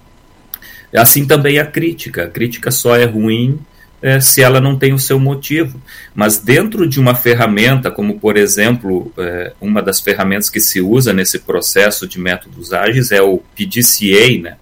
[0.95, 2.23] Assim também a crítica.
[2.23, 3.59] A crítica só é ruim
[4.01, 5.81] é, se ela não tem o seu motivo.
[6.13, 11.13] Mas dentro de uma ferramenta, como por exemplo, é, uma das ferramentas que se usa
[11.13, 14.57] nesse processo de métodos ágeis é o PDCA, né?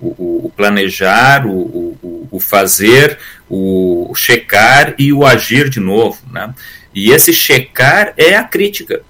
[0.00, 3.18] o, o planejar, o, o, o, fazer,
[3.48, 6.18] o checar e o agir de novo.
[6.30, 6.54] Né?
[6.94, 9.02] E esse checar é a crítica.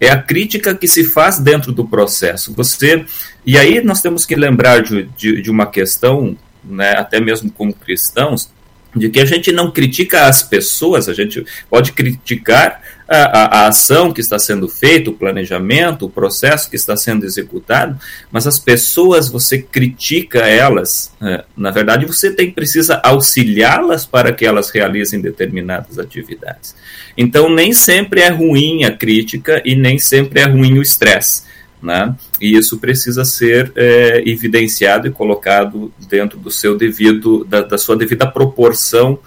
[0.00, 2.52] É a crítica que se faz dentro do processo.
[2.54, 3.04] Você
[3.46, 7.72] E aí nós temos que lembrar de, de, de uma questão, né, até mesmo como
[7.72, 8.50] cristãos,
[8.94, 13.68] de que a gente não critica as pessoas, a gente pode criticar a, a, a,
[13.68, 17.98] ação que está sendo feita, o planejamento, o processo que está sendo executado,
[18.30, 24.46] mas as pessoas você critica elas, é, na verdade você tem precisa auxiliá-las para que
[24.46, 26.74] elas realizem determinadas atividades.
[27.16, 31.42] Então nem sempre é ruim a crítica e nem sempre é ruim o estresse.
[31.82, 32.14] Né?
[32.40, 37.96] E isso precisa ser é, evidenciado e colocado dentro do seu devido, da, da sua
[37.96, 39.18] devida proporção,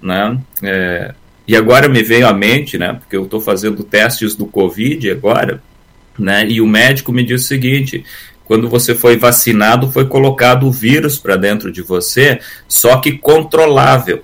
[0.00, 0.38] né?
[0.62, 1.12] É,
[1.46, 2.94] e agora me veio à mente, né?
[2.94, 5.62] Porque eu estou fazendo testes do Covid agora,
[6.18, 6.46] né?
[6.48, 8.04] E o médico me disse o seguinte:
[8.44, 14.22] quando você foi vacinado, foi colocado o vírus para dentro de você, só que controlável,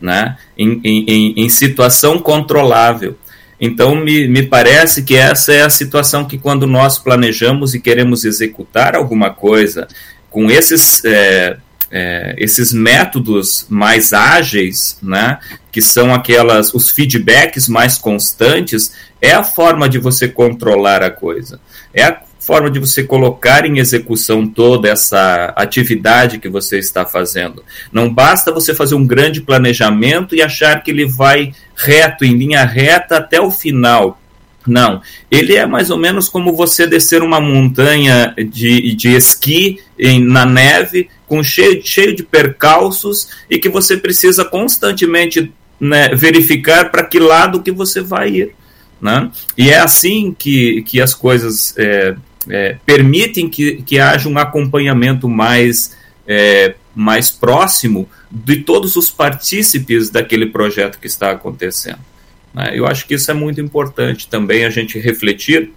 [0.00, 0.36] né?
[0.56, 3.16] Em, em, em situação controlável.
[3.60, 8.24] Então, me, me parece que essa é a situação que, quando nós planejamos e queremos
[8.24, 9.88] executar alguma coisa
[10.30, 11.56] com esses, é,
[11.90, 15.38] é, esses métodos mais ágeis, né,
[15.72, 21.58] que são aquelas os feedbacks mais constantes, é a forma de você controlar a coisa.
[21.94, 27.64] É a forma de você colocar em execução toda essa atividade que você está fazendo.
[27.90, 32.64] Não basta você fazer um grande planejamento e achar que ele vai reto, em linha
[32.64, 34.20] reta até o final.
[34.64, 40.22] Não, ele é mais ou menos como você descer uma montanha de, de esqui em,
[40.22, 47.04] na neve, com cheio, cheio de percalços e que você precisa constantemente né, verificar para
[47.04, 48.54] que lado que você vai ir.
[49.00, 49.30] Né?
[49.56, 52.16] E é assim que, que as coisas é,
[52.48, 60.10] é, permitem que, que haja um acompanhamento mais, é, mais próximo de todos os partícipes
[60.10, 62.00] daquele projeto que está acontecendo.
[62.52, 62.72] Né?
[62.74, 65.70] Eu acho que isso é muito importante também a gente refletir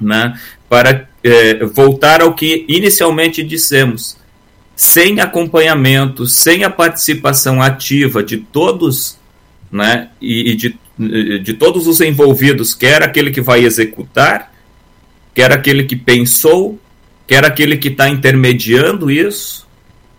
[0.00, 4.18] né, para é, voltar ao que inicialmente dissemos.
[4.74, 9.18] sem acompanhamento, sem a participação ativa de todos,
[9.70, 10.78] né, e, e de,
[11.42, 14.49] de todos os envolvidos, quer aquele que vai executar,
[15.34, 16.78] quer aquele que pensou,
[17.26, 19.66] quer aquele que está intermediando isso,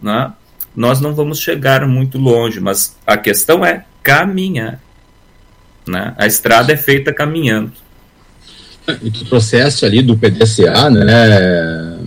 [0.02, 0.32] né,
[0.76, 4.80] nós não vamos chegar muito longe, mas a questão é caminhar.
[5.88, 6.14] Né?
[6.18, 7.74] A estrada é feita caminhando.
[8.88, 12.00] O processo ali do PDCA, né,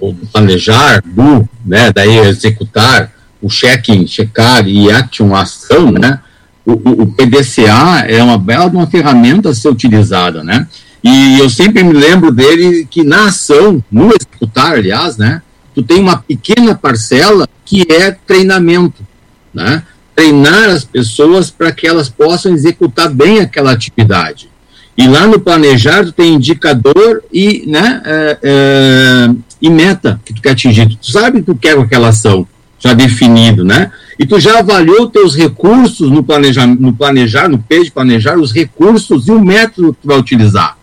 [0.00, 6.20] ou planejar, do, né, daí executar, o checking, checar e action, ação, né,
[6.64, 10.66] o, o, PDCA é uma bela uma ferramenta a ser utilizada, né,
[11.02, 15.42] e eu sempre me lembro dele que na ação, no executar, aliás, né,
[15.74, 19.04] tu tem uma pequena parcela que é treinamento,
[19.52, 19.82] né,
[20.14, 24.48] treinar as pessoas para que elas possam executar bem aquela atividade.
[24.96, 30.42] E lá no planejar, tu tem indicador e, né, é, é, e meta que tu
[30.42, 30.86] quer atingir.
[30.96, 32.46] Tu sabe que tu quer aquela ação
[32.78, 33.90] já definido, né?
[34.18, 38.52] E tu já avaliou teus recursos no planejar, no planejar, no P de planejar, os
[38.52, 40.76] recursos e o método que tu vai utilizar.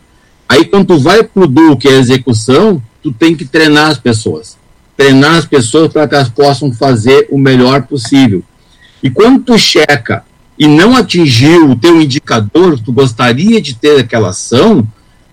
[0.50, 4.58] Aí quando tu vai pro do que é execução, tu tem que treinar as pessoas.
[4.98, 8.44] Treinar as pessoas para que elas possam fazer o melhor possível.
[9.04, 10.24] E quando tu checa
[10.58, 14.86] e não atingiu o teu indicador, tu gostaria de ter aquela ação,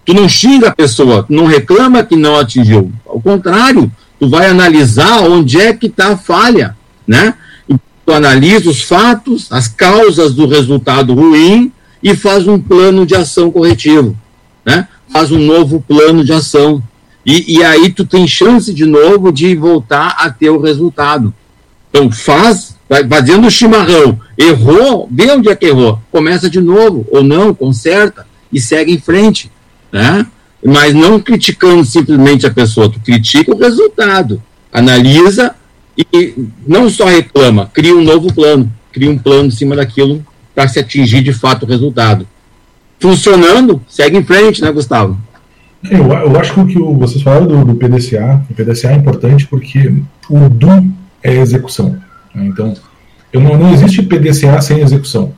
[0.04, 2.92] tu não xinga a pessoa, tu não reclama que não atingiu.
[3.06, 3.90] Ao contrário,
[4.20, 7.34] tu vai analisar onde é que está a falha, né?
[7.66, 13.50] Tu analisa os fatos, as causas do resultado ruim e faz um plano de ação
[13.50, 14.16] corretivo,
[14.64, 14.86] né?
[15.16, 16.82] Faz um novo plano de ação.
[17.24, 21.32] E, e aí tu tem chance de novo de voltar a ter o resultado.
[21.88, 27.06] Então faz vai fazendo o chimarrão, errou, vê onde é que errou, começa de novo,
[27.10, 29.50] ou não, conserta e segue em frente,
[29.90, 30.26] né?
[30.62, 35.54] Mas não criticando simplesmente a pessoa, tu critica o resultado, analisa
[35.96, 36.34] e
[36.66, 40.22] não só reclama, cria um novo plano, cria um plano em cima daquilo
[40.54, 42.28] para se atingir de fato o resultado.
[42.98, 45.18] Funcionando, segue em frente, né, Gustavo?
[45.90, 49.46] Eu, eu acho que o que vocês falaram do, do PDCA, o PDCA é importante
[49.46, 49.94] porque
[50.28, 50.92] o do
[51.22, 51.98] é execução.
[52.34, 52.46] Né?
[52.46, 52.74] Então,
[53.32, 55.32] eu não, não existe PDCA sem execução.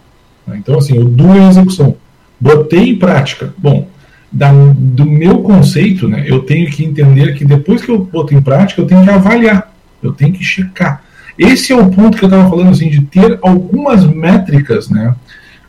[0.46, 0.56] Né?
[0.58, 1.96] Então, assim, o do é execução.
[2.40, 3.52] Botei em prática.
[3.58, 3.88] Bom,
[4.30, 8.42] da, do meu conceito, né, eu tenho que entender que depois que eu boto em
[8.42, 11.02] prática, eu tenho que avaliar, eu tenho que checar.
[11.38, 15.14] Esse é o ponto que eu estava falando, assim, de ter algumas métricas, né,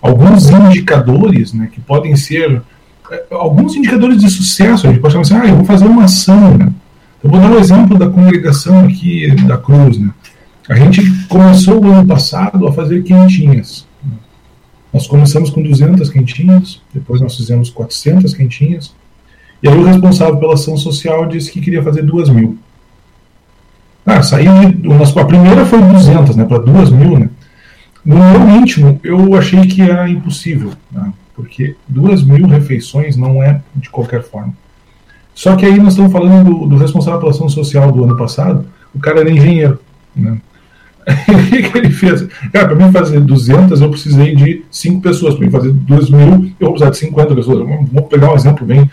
[0.01, 2.61] alguns indicadores, né, que podem ser
[3.11, 4.87] eh, alguns indicadores de sucesso.
[4.87, 6.71] A gente pode falar assim, ah, eu vou fazer uma ação, né.
[7.23, 10.11] Eu vou dar um exemplo da congregação aqui da Cruz, né.
[10.69, 13.87] A gente começou o ano passado a fazer quentinhas.
[14.93, 18.93] Nós começamos com 200 quentinhas, depois nós fizemos 400 quentinhas,
[19.61, 22.57] e aí o responsável pela ação social disse que queria fazer 2 mil.
[24.05, 27.29] Ah, saiu de, a primeira foi 200, né, para 2 mil, né.
[28.10, 33.62] No meu íntimo, eu achei que era impossível, né, porque 2 mil refeições não é
[33.76, 34.51] de qualquer forma.
[35.36, 38.66] Só que aí nós estamos falando do, do responsável pela ação social do ano passado,
[38.95, 39.80] o cara era engenheiro,
[40.16, 40.39] né.
[41.07, 42.28] o que, ele fez?
[42.51, 45.36] Cara, para mim fazer 200, eu precisei de 5 pessoas.
[45.36, 47.68] Para mim fazer 2 mil, eu vou precisar de 50 pessoas.
[47.91, 48.89] Vou pegar um exemplo bem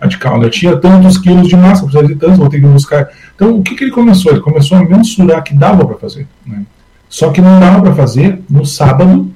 [0.00, 0.38] radical.
[0.38, 0.46] Né?
[0.46, 3.08] Eu tinha tantos quilos de massa, precisava de tantos, vou ter que buscar.
[3.36, 4.32] Então, o que, que ele começou?
[4.32, 6.26] Ele começou a mensurar que dava para fazer.
[6.44, 6.64] Né?
[7.10, 9.30] Só que não dava para fazer no sábado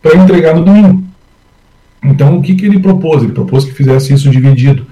[0.00, 1.02] para entregar no domingo.
[2.04, 3.24] Então, o que, que ele propôs?
[3.24, 4.86] Ele propôs que fizesse isso dividido.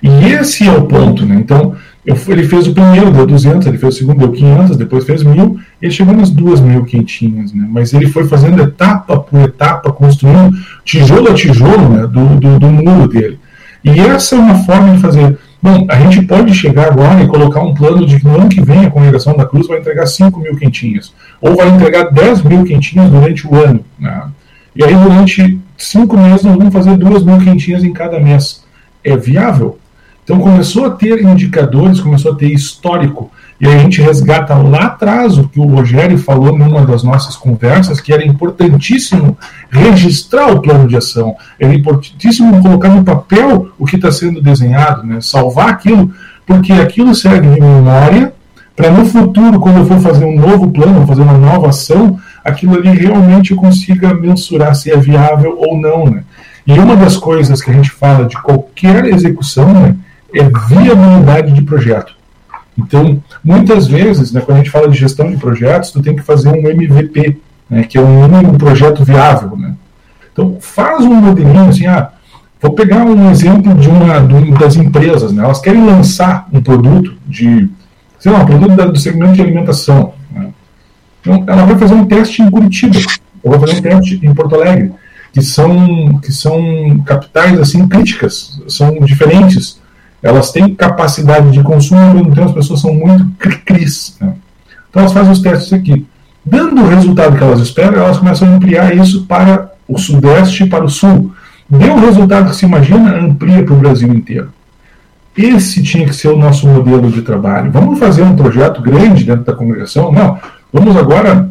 [0.00, 1.24] E esse é o ponto.
[1.24, 1.36] Né?
[1.36, 5.04] Então, eu, ele fez o primeiro, deu 200, ele fez o segundo, deu 500, depois
[5.04, 7.66] fez 1000, ele chegou nas 2 mil quentinhas, né?
[7.70, 12.66] Mas ele foi fazendo etapa por etapa, construindo tijolo a tijolo né, do, do, do
[12.68, 13.38] muro dele.
[13.84, 15.38] E essa é uma forma de fazer.
[15.62, 18.60] Bom, a gente pode chegar agora e colocar um plano de que no ano que
[18.60, 22.64] vem a congregação da Cruz vai entregar 5 mil quentinhas, ou vai entregar 10 mil
[22.64, 23.84] quentinhas durante o ano.
[23.96, 24.24] Né?
[24.74, 28.64] E aí, durante cinco meses, nós vamos fazer 2 mil quentinhas em cada mês.
[29.04, 29.78] É viável?
[30.24, 33.30] Então começou a ter indicadores, começou a ter histórico.
[33.62, 38.00] E a gente resgata lá atrás o que o Rogério falou numa das nossas conversas,
[38.00, 39.38] que era importantíssimo
[39.70, 45.06] registrar o plano de ação, era importantíssimo colocar no papel o que está sendo desenhado,
[45.06, 45.20] né?
[45.20, 46.12] salvar aquilo,
[46.44, 48.32] porque aquilo serve de memória
[48.74, 52.74] para no futuro, quando eu for fazer um novo plano, fazer uma nova ação, aquilo
[52.74, 56.06] ali realmente consiga mensurar se é viável ou não.
[56.06, 56.24] Né?
[56.66, 59.94] E uma das coisas que a gente fala de qualquer execução, né,
[60.34, 62.21] é viabilidade de projeto.
[62.76, 66.22] Então, muitas vezes, né, quando a gente fala de gestão de projetos, tu tem que
[66.22, 69.56] fazer um MVP, né, que é um mínimo projeto viável.
[69.56, 69.74] Né?
[70.32, 72.10] Então, faz um modelinho assim, ah,
[72.60, 76.62] vou pegar um exemplo de uma, de uma das empresas, né, elas querem lançar um
[76.62, 77.68] produto de
[78.22, 80.14] sei lá, um produto do segmento de alimentação.
[80.30, 80.50] Né?
[81.20, 82.96] Então, ela vai fazer um teste em Curitiba,
[83.42, 84.92] ou vai fazer um teste em Porto Alegre,
[85.32, 89.81] que são, que são capitais assim críticas, são diferentes.
[90.22, 94.16] Elas têm capacidade de consumo, ao mesmo tempo as pessoas são muito cri-cris.
[94.20, 94.34] Né?
[94.88, 96.06] Então elas fazem os testes aqui.
[96.44, 100.68] Dando o resultado que elas esperam, elas começam a ampliar isso para o Sudeste e
[100.68, 101.32] para o Sul.
[101.68, 104.52] Deu o resultado que se imagina, amplia para o Brasil inteiro.
[105.36, 107.70] Esse tinha que ser o nosso modelo de trabalho.
[107.70, 110.12] Vamos fazer um projeto grande dentro da congregação?
[110.12, 110.38] Não.
[110.72, 111.50] Vamos agora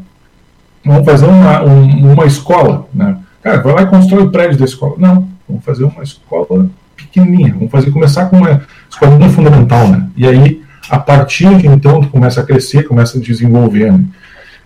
[0.86, 2.88] vamos fazer uma, um, uma escola.
[2.94, 3.18] Né?
[3.42, 4.96] Cara, vai lá e constrói o prédio da escola.
[4.98, 6.70] Não, vamos fazer uma escola
[7.04, 7.54] pequenininha.
[7.54, 8.62] Vamos fazer começar com uma
[9.18, 9.88] muito fundamental.
[9.88, 10.08] Né?
[10.16, 13.92] E aí, a partir de então, tu começa a crescer, começa a desenvolver.
[13.92, 14.04] Né?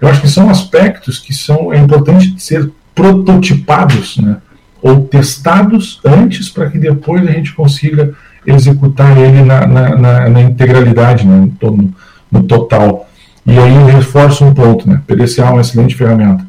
[0.02, 4.38] Eu acho que são aspectos que são é importante ser prototipados, né?
[4.82, 8.14] ou testados antes para que depois a gente consiga
[8.46, 11.50] executar ele na, na, na, na integralidade, né?
[11.62, 11.94] no,
[12.32, 13.10] no total.
[13.46, 15.02] E aí eu reforço um ponto, né?
[15.06, 16.46] PDCA é uma excelente ferramenta.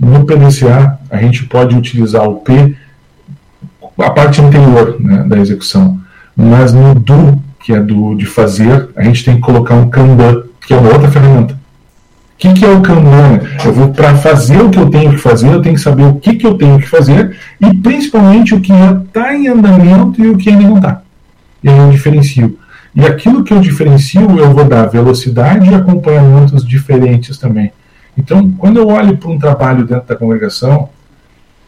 [0.00, 2.74] No PDCA, a gente pode utilizar o P,
[4.02, 5.98] a parte anterior né, da execução.
[6.36, 10.42] Mas no do, que é do de fazer, a gente tem que colocar um Kanban,
[10.66, 11.54] que é uma outra ferramenta.
[11.54, 11.58] O
[12.42, 13.40] que, que é o Kanban?
[13.64, 16.16] Eu vou para fazer o que eu tenho que fazer, eu tenho que saber o
[16.16, 20.36] que, que eu tenho que fazer e principalmente o que está em andamento e o
[20.36, 21.02] que ainda não está.
[21.62, 22.58] E aí eu diferencio.
[22.94, 27.72] E aquilo que eu diferencio, eu vou dar velocidade e acompanhamentos diferentes também.
[28.18, 30.90] Então, quando eu olho para um trabalho dentro da congregação,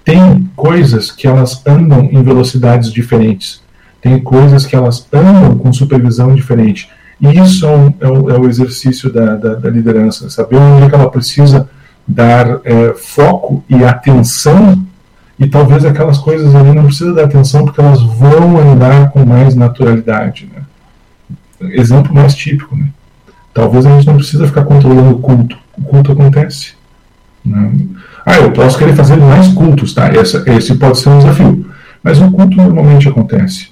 [0.05, 3.63] tem coisas que elas andam em velocidades diferentes,
[4.01, 6.91] tem coisas que elas andam com supervisão diferente.
[7.21, 10.85] E isso é, um, é, o, é o, exercício da, da, da, liderança, saber onde
[10.85, 11.71] é que ela precisa
[12.07, 14.85] dar é, foco e atenção,
[15.39, 19.55] e talvez aquelas coisas ali não precisa dar atenção porque elas vão andar com mais
[19.55, 20.49] naturalidade.
[20.55, 20.63] Né?
[21.73, 22.77] exemplo mais típico.
[22.77, 22.89] Né?
[23.53, 25.57] Talvez a gente não precisa ficar controlando o culto.
[25.79, 26.75] O culto acontece.
[27.45, 27.73] Né?
[28.25, 30.11] Ah, eu posso querer fazer mais cultos, tá?
[30.15, 31.67] Esse, pode ser um desafio.
[32.03, 33.69] Mas o culto normalmente acontece.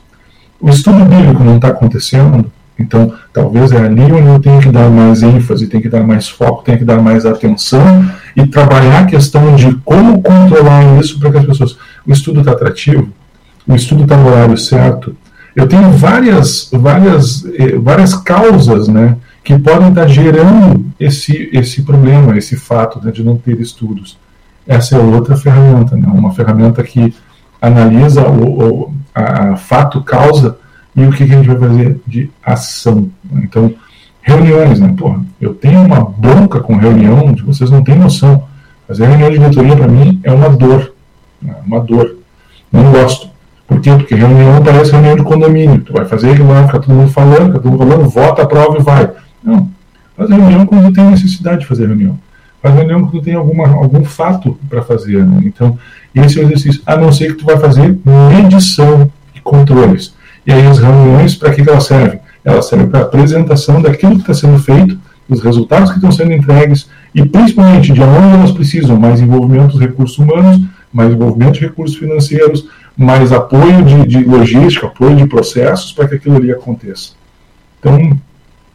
[0.60, 4.88] O estudo bíblico não está acontecendo, então talvez é ali onde eu tenho que dar
[4.88, 9.06] mais ênfase, tenho que dar mais foco, tenho que dar mais atenção e trabalhar a
[9.06, 11.76] questão de como controlar isso para que as pessoas.
[12.06, 13.08] O estudo está atrativo,
[13.66, 15.16] o estudo está no horário certo,
[15.54, 22.36] eu tenho várias, várias, eh, várias causas né, que podem estar gerando esse, esse problema,
[22.38, 24.18] esse fato né, de não ter estudos.
[24.66, 27.14] Essa é outra ferramenta, né, uma ferramenta que
[27.60, 30.56] analisa o, o a, a fato, causa
[30.94, 33.10] e o que, que, a gente vai fazer de ação.
[33.30, 33.42] Né?
[33.44, 33.72] Então,
[34.20, 34.94] reuniões, né?
[34.96, 38.44] Porra, eu tenho uma bronca com reunião de vocês não têm noção.
[38.86, 40.92] Fazer reunião de diretoria para mim é uma dor.
[41.40, 41.54] Né?
[41.66, 42.16] Uma dor.
[42.70, 43.30] Não gosto.
[43.66, 43.90] Por quê?
[43.90, 45.80] Porque reunião parece reunião de condomínio.
[45.80, 48.82] Tu vai fazer lá, fica todo mundo falando, fica todo mundo falando, vota, aprova e
[48.82, 49.10] vai.
[49.42, 49.68] Não.
[50.16, 52.18] Faz reunião quando tem necessidade de fazer reunião.
[52.62, 55.24] Faz reunião quando tem alguma, algum fato para fazer.
[55.24, 55.42] Né?
[55.44, 55.76] Então,
[56.14, 56.80] esse é o exercício.
[56.86, 60.14] A não ser que tu vai fazer medição e controles.
[60.46, 62.20] E aí as reuniões, para que, que elas servem?
[62.44, 64.98] Elas servem para apresentação daquilo que está sendo feito,
[65.28, 69.80] dos resultados que estão sendo entregues e principalmente de onde elas precisam mais envolvimento dos
[69.80, 70.60] recursos humanos,
[70.92, 76.16] mais envolvimento de recursos financeiros, mais apoio de, de logística, apoio de processos para que
[76.16, 77.12] aquilo ali aconteça.
[77.78, 78.16] Então,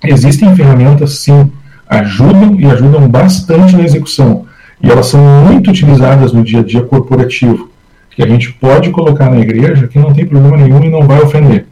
[0.04, 1.52] existem ferramentas, sim,
[1.90, 4.46] ajudam e ajudam bastante na execução.
[4.82, 7.70] E elas são muito utilizadas no dia a dia corporativo,
[8.12, 11.22] que a gente pode colocar na igreja que não tem problema nenhum e não vai
[11.22, 11.66] ofender.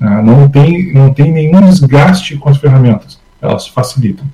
[0.00, 4.26] Ah, não, tem, não tem nenhum desgaste com as ferramentas, elas facilitam.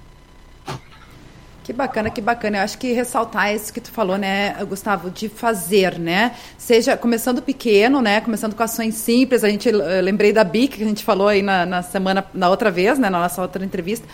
[1.62, 2.56] Que bacana, que bacana.
[2.56, 6.32] Eu acho que ressaltar isso que tu falou, né, Gustavo, de fazer, né?
[6.56, 8.22] Seja começando pequeno, né?
[8.22, 9.44] Começando com ações simples.
[9.44, 12.70] A gente lembrei da BIC que a gente falou aí na, na semana, na outra
[12.70, 14.08] vez, né, na nossa outra entrevista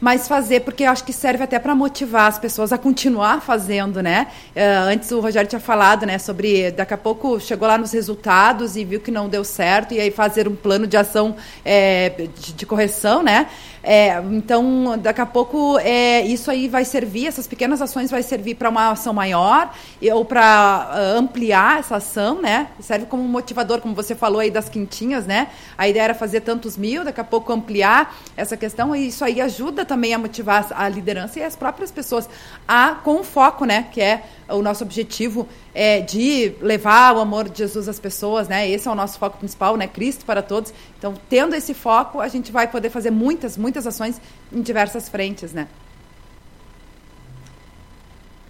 [0.00, 4.28] mas fazer, porque acho que serve até para motivar as pessoas a continuar fazendo, né?
[4.56, 8.76] Uh, antes o Rogério tinha falado, né, sobre daqui a pouco chegou lá nos resultados
[8.76, 12.52] e viu que não deu certo, e aí fazer um plano de ação é, de,
[12.54, 13.46] de, correção, né?
[13.82, 18.54] É, então, daqui a pouco é, isso aí vai servir, essas pequenas ações vai servir
[18.54, 19.72] para uma ação maior
[20.12, 22.68] ou para uh, ampliar essa ação, né?
[22.80, 25.48] Serve como motivador, como você falou aí das quintinhas, né?
[25.78, 29.40] A ideia era fazer tantos mil, daqui a pouco ampliar essa questão e isso aí
[29.40, 32.28] ajuda também a motivar a liderança e as próprias pessoas
[32.68, 33.86] a com foco, né?
[33.90, 34.22] Que é
[34.52, 38.68] o nosso objetivo é, de levar o amor de Jesus às pessoas, né?
[38.68, 39.86] Esse é o nosso foco principal, né?
[39.86, 40.72] Cristo para todos.
[40.98, 44.20] Então, tendo esse foco, a gente vai poder fazer muitas, muitas ações
[44.52, 45.68] em diversas frentes, né?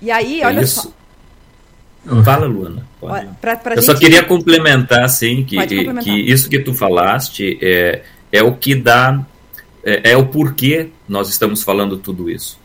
[0.00, 0.82] E aí, é olha isso.
[0.82, 1.00] só.
[2.22, 2.86] Fala, Luana.
[3.40, 3.86] Pra, pra Eu gente...
[3.86, 6.02] só queria complementar, assim, que, complementar.
[6.02, 9.24] que isso que tu falaste é, é o que dá
[9.84, 12.58] é, é o porquê nós estamos falando tudo isso.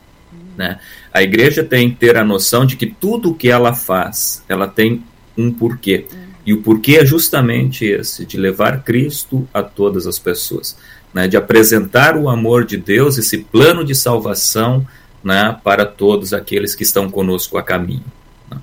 [0.57, 0.79] Né?
[1.15, 4.67] A igreja tem que ter a noção de que tudo o que ela faz, ela
[4.67, 5.01] tem
[5.37, 6.07] um porquê.
[6.45, 10.75] E o porquê é justamente esse, de levar Cristo a todas as pessoas,
[11.13, 11.25] né?
[11.25, 14.85] de apresentar o amor de Deus, esse plano de salvação
[15.23, 15.57] né?
[15.63, 18.03] para todos aqueles que estão conosco a caminho.
[18.51, 18.57] Né?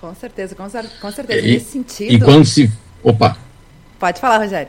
[0.00, 0.62] Com certeza, com,
[1.00, 1.44] com certeza.
[1.44, 2.12] E, Nesse sentido.
[2.12, 2.70] E quando se.
[3.02, 3.36] Opa!
[3.98, 4.68] Pode falar, Rogério.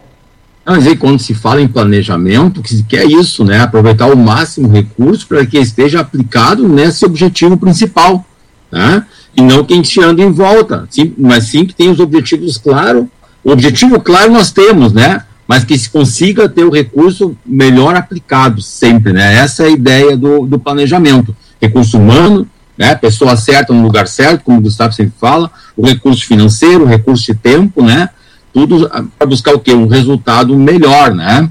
[0.70, 3.62] Mas aí, quando se fala em planejamento, que se quer isso, né?
[3.62, 8.26] Aproveitar o máximo recurso para que esteja aplicado nesse objetivo principal,
[8.70, 9.06] né?
[9.34, 12.58] E não que a gente anda em volta, sim, mas sim que tem os objetivos
[12.58, 13.06] claros.
[13.46, 15.24] O objetivo claro nós temos, né?
[15.48, 19.36] Mas que se consiga ter o recurso melhor aplicado sempre, né?
[19.36, 21.34] Essa é a ideia do, do planejamento.
[21.62, 22.46] Recurso humano,
[22.78, 22.94] né?
[22.94, 27.26] Pessoa certa no lugar certo, como o Gustavo sempre fala, o recurso financeiro, o recurso
[27.26, 28.10] de tempo, né?
[29.18, 29.74] Para buscar o quê?
[29.74, 31.50] Um resultado melhor, né?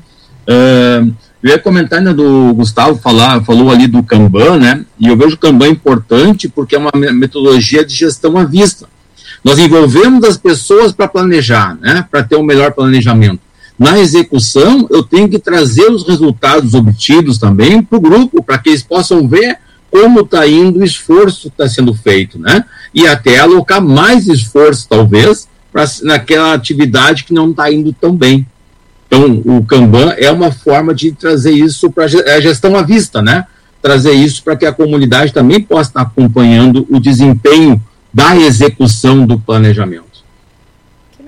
[0.48, 4.84] Uh, eu ia comentar ainda do Gustavo falar, falou ali do Kanban, né?
[4.98, 8.88] E eu vejo o Kanban importante porque é uma metodologia de gestão à vista.
[9.44, 12.04] Nós envolvemos as pessoas para planejar, né?
[12.11, 13.40] Para ter um melhor planejamento.
[13.78, 18.70] Na execução, eu tenho que trazer os resultados obtidos também para o grupo, para que
[18.70, 19.59] eles possam ver
[19.90, 22.64] como está indo o esforço que está sendo feito, né?
[22.92, 25.46] E até alocar mais esforço, talvez,
[25.77, 28.47] pra, naquela atividade que não está indo tão bem.
[29.07, 33.45] Então, o Kanban é uma forma de trazer isso para a gestão à vista, né?
[33.83, 37.79] Trazer isso para que a comunidade também possa estar acompanhando o desempenho
[38.12, 40.15] da execução do planejamento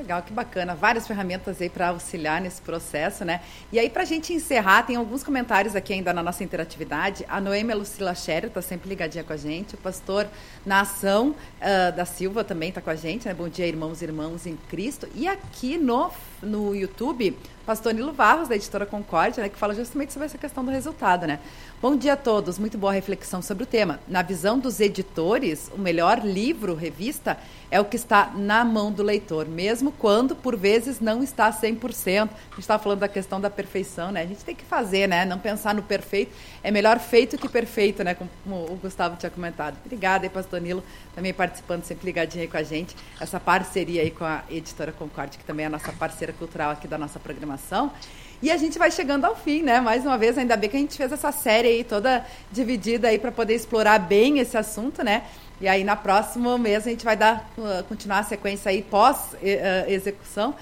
[0.09, 0.75] legal, que bacana.
[0.75, 3.43] Várias ferramentas aí para auxiliar nesse processo, né?
[3.71, 7.27] E aí, para a gente encerrar, tem alguns comentários aqui ainda na nossa interatividade.
[7.29, 9.75] A Noêmia Lucila Scherer está sempre ligadinha com a gente.
[9.75, 10.27] O pastor
[10.65, 13.35] Nação uh, da Silva também está com a gente, né?
[13.35, 15.07] Bom dia, irmãos e irmãos em Cristo.
[15.15, 16.11] E aqui no,
[16.43, 17.37] no YouTube,
[17.67, 19.51] pastor Nilo Varros, da editora Concórdia, né?
[19.51, 21.39] Que fala justamente sobre essa questão do resultado, né?
[21.81, 24.01] Bom dia a todos, muito boa reflexão sobre o tema.
[24.09, 27.39] Na visão dos editores, o melhor livro, revista,
[27.71, 32.23] é o que está na mão do leitor, mesmo quando, por vezes, não está 100%.
[32.23, 34.23] A gente estava falando da questão da perfeição, né?
[34.23, 35.25] A gente tem que fazer, né?
[35.25, 36.33] Não pensar no perfeito.
[36.65, 38.17] É melhor feito que perfeito, né?
[38.17, 39.77] Como o Gustavo tinha comentado.
[39.85, 40.83] Obrigada aí, pastor Nilo,
[41.15, 42.97] também participando, sempre ligadinho aí com a gente.
[43.21, 46.89] Essa parceria aí com a editora Concorde, que também é a nossa parceira cultural aqui
[46.89, 47.93] da nossa programação.
[48.41, 49.81] E a gente vai chegando ao fim, né?
[49.81, 53.19] Mais uma vez, ainda bem que a gente fez essa série aí toda dividida aí
[53.19, 55.25] para poder explorar bem esse assunto, né?
[55.61, 60.51] E aí, na próximo mês, a gente vai dar, uh, continuar a sequência aí pós-execução.
[60.51, 60.55] Uh,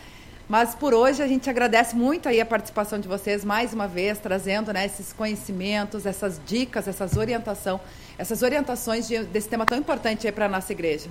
[0.48, 4.18] Mas por hoje a gente agradece muito aí a participação de vocês mais uma vez,
[4.18, 7.78] trazendo né, esses conhecimentos, essas dicas, essas orientação,
[8.16, 11.10] essas orientações de, desse tema tão importante para a nossa igreja.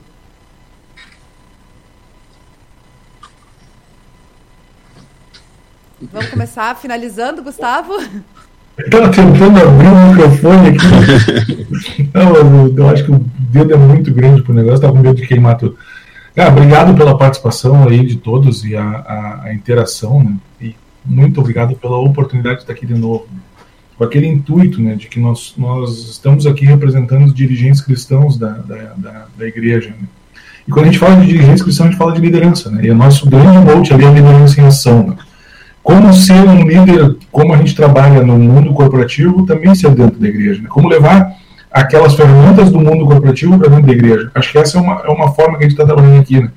[6.02, 7.94] Vamos começar finalizando, Gustavo?
[8.78, 12.10] Estava tentando abrir o microfone aqui.
[12.14, 15.00] Não, eu, eu, acho que o dedo é muito grande para o negócio, estava com
[15.00, 15.78] medo de queimar tudo.
[16.38, 20.36] Ah, obrigado pela participação aí de todos e a, a, a, interação, né?
[20.60, 20.76] E
[21.06, 23.26] muito obrigado pela oportunidade de estar aqui de novo.
[23.32, 23.40] Né?
[23.98, 28.50] Com aquele intuito, né, de que nós, nós estamos aqui representando os dirigentes cristãos da,
[28.50, 30.08] da, da, da igreja, né?
[30.68, 32.84] E quando a gente fala de dirigentes cristãos, a gente fala de liderança, né?
[32.84, 35.16] E o nosso grande note ali é a liderança em ação, né?
[35.86, 40.28] Como ser um líder, como a gente trabalha no mundo corporativo, também ser dentro da
[40.28, 40.60] igreja.
[40.64, 40.68] Né?
[40.68, 41.36] Como levar
[41.72, 44.32] aquelas ferramentas do mundo corporativo para dentro da igreja.
[44.34, 46.42] Acho que essa é uma, é uma forma que a gente está trabalhando aqui.
[46.42, 46.50] Né?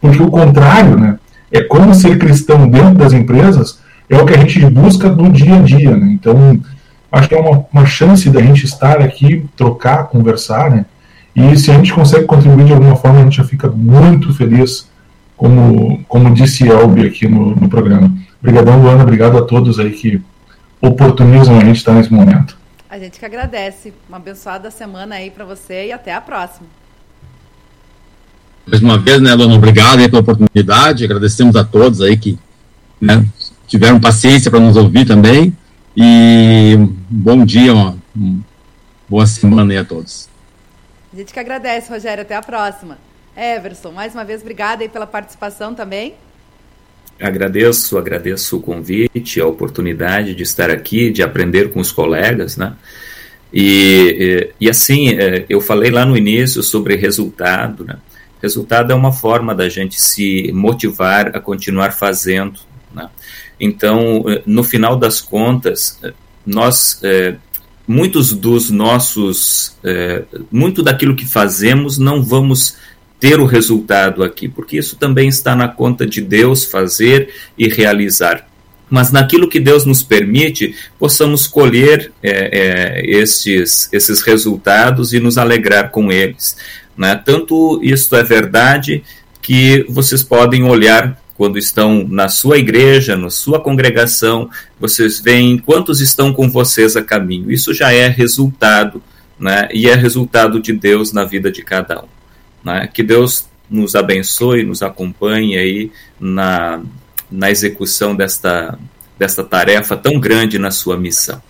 [0.00, 1.18] Porque o contrário, né,
[1.50, 5.56] é como ser cristão dentro das empresas, é o que a gente busca no dia
[5.56, 5.96] a dia.
[5.96, 6.12] Né?
[6.12, 6.60] Então,
[7.10, 10.86] acho que é uma, uma chance da gente estar aqui, trocar, conversar, né?
[11.34, 14.88] E se a gente consegue contribuir de alguma forma, a gente já fica muito feliz,
[15.36, 18.12] como, como disse Elbi aqui no, no programa.
[18.40, 19.02] Obrigadão, Luana.
[19.02, 20.22] Obrigado a todos aí que
[20.80, 22.56] oportunizam a gente estar nesse momento.
[22.88, 23.92] A gente que agradece.
[24.08, 26.66] Uma abençoada semana aí para você e até a próxima.
[28.66, 31.04] Mais uma vez, né, Luana, obrigado aí pela oportunidade.
[31.04, 32.38] Agradecemos a todos aí que
[33.00, 33.26] né,
[33.66, 35.56] tiveram paciência para nos ouvir também.
[35.96, 36.76] E
[37.08, 37.98] bom dia, uma,
[39.08, 40.28] boa semana aí a todos.
[41.12, 42.22] A gente que agradece, Rogério.
[42.22, 42.98] Até a próxima.
[43.36, 46.14] Everson, mais uma vez, obrigada aí pela participação também.
[47.20, 52.74] Agradeço, agradeço o convite, a oportunidade de estar aqui, de aprender com os colegas, né?
[53.52, 57.96] E, e, e assim, é, eu falei lá no início sobre resultado, né?
[58.40, 62.60] Resultado é uma forma da gente se motivar a continuar fazendo,
[62.94, 63.08] né?
[63.58, 66.12] Então, é, no final das contas, é,
[66.46, 67.34] nós, é,
[67.86, 72.76] muitos dos nossos, é, muito daquilo que fazemos não vamos
[73.20, 78.46] ter o resultado aqui, porque isso também está na conta de Deus fazer e realizar.
[78.90, 85.36] mas naquilo que Deus nos permite, possamos colher é, é, esses, esses resultados e nos
[85.36, 86.56] alegrar com eles.
[86.96, 87.14] Né?
[87.22, 89.02] Tanto isso é verdade
[89.42, 94.50] que vocês podem olhar quando estão na sua igreja, na sua congregação,
[94.80, 97.52] vocês veem quantos estão com vocês a caminho.
[97.52, 99.00] Isso já é resultado,
[99.38, 99.68] né?
[99.72, 102.17] E é resultado de Deus na vida de cada um.
[102.64, 102.88] Né?
[102.92, 106.82] Que Deus nos abençoe, nos acompanhe aí na,
[107.30, 108.78] na execução desta,
[109.18, 111.42] desta tarefa tão grande na sua missão.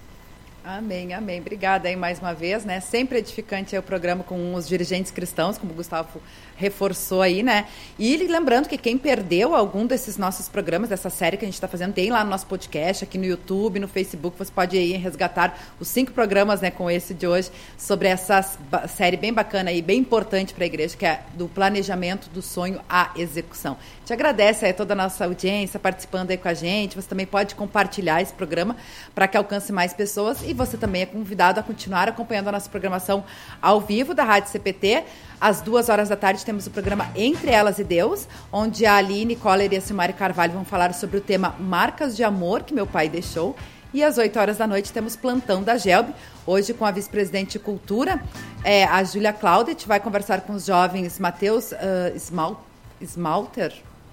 [0.65, 1.41] Amém, amém.
[1.41, 2.79] Obrigada aí mais uma vez, né?
[2.79, 6.21] Sempre edificante é o programa com os dirigentes cristãos, como o Gustavo
[6.59, 7.67] reforçou aí, né?
[7.99, 11.69] E lembrando que quem perdeu algum desses nossos programas, dessa série que a gente está
[11.69, 15.57] fazendo, tem lá no nosso podcast, aqui no YouTube, no Facebook, você pode ir resgatar
[15.79, 18.43] os cinco programas, né, com esse de hoje, sobre essa
[18.89, 22.81] série bem bacana e bem importante para a igreja, que é do planejamento do sonho
[22.89, 23.77] à execução.
[24.05, 26.97] Te agradece aí toda a nossa audiência participando aí com a gente.
[26.97, 28.77] Você também pode compartilhar esse programa
[29.15, 32.69] para que alcance mais pessoas e você também é convidado a continuar acompanhando a nossa
[32.69, 33.23] programação
[33.63, 35.05] ao vivo da Rádio CPT.
[35.41, 39.37] Às duas horas da tarde temos o programa Entre Elas e Deus, onde a Aline
[39.37, 42.87] Coller e a Simari Carvalho vão falar sobre o tema Marcas de Amor que meu
[42.87, 43.55] pai deixou.
[43.95, 46.13] E às 8 horas da noite temos Plantão da Gelb,
[46.45, 48.21] hoje com a vice-presidente de Cultura,
[48.63, 52.63] é, a Júlia Claudet, vai conversar com os jovens Matheus uh, Smal,
[53.01, 53.73] Smalter,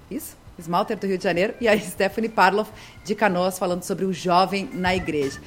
[0.10, 0.38] isso?
[0.58, 2.72] Smalter do Rio de Janeiro, e a Stephanie Parloff
[3.04, 5.42] de Canoas, falando sobre o jovem na igreja.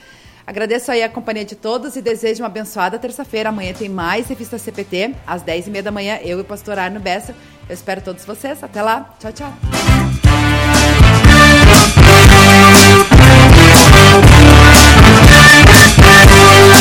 [0.49, 3.51] Agradeço aí a companhia de todos e desejo uma abençoada terça-feira.
[3.51, 7.35] Amanhã tem mais Revista CPT, às 10h30 da manhã, eu e o pastor Arno Bessa.
[7.69, 8.65] Eu espero todos vocês.
[8.65, 9.15] Até lá.
[9.21, 9.53] Tchau, tchau.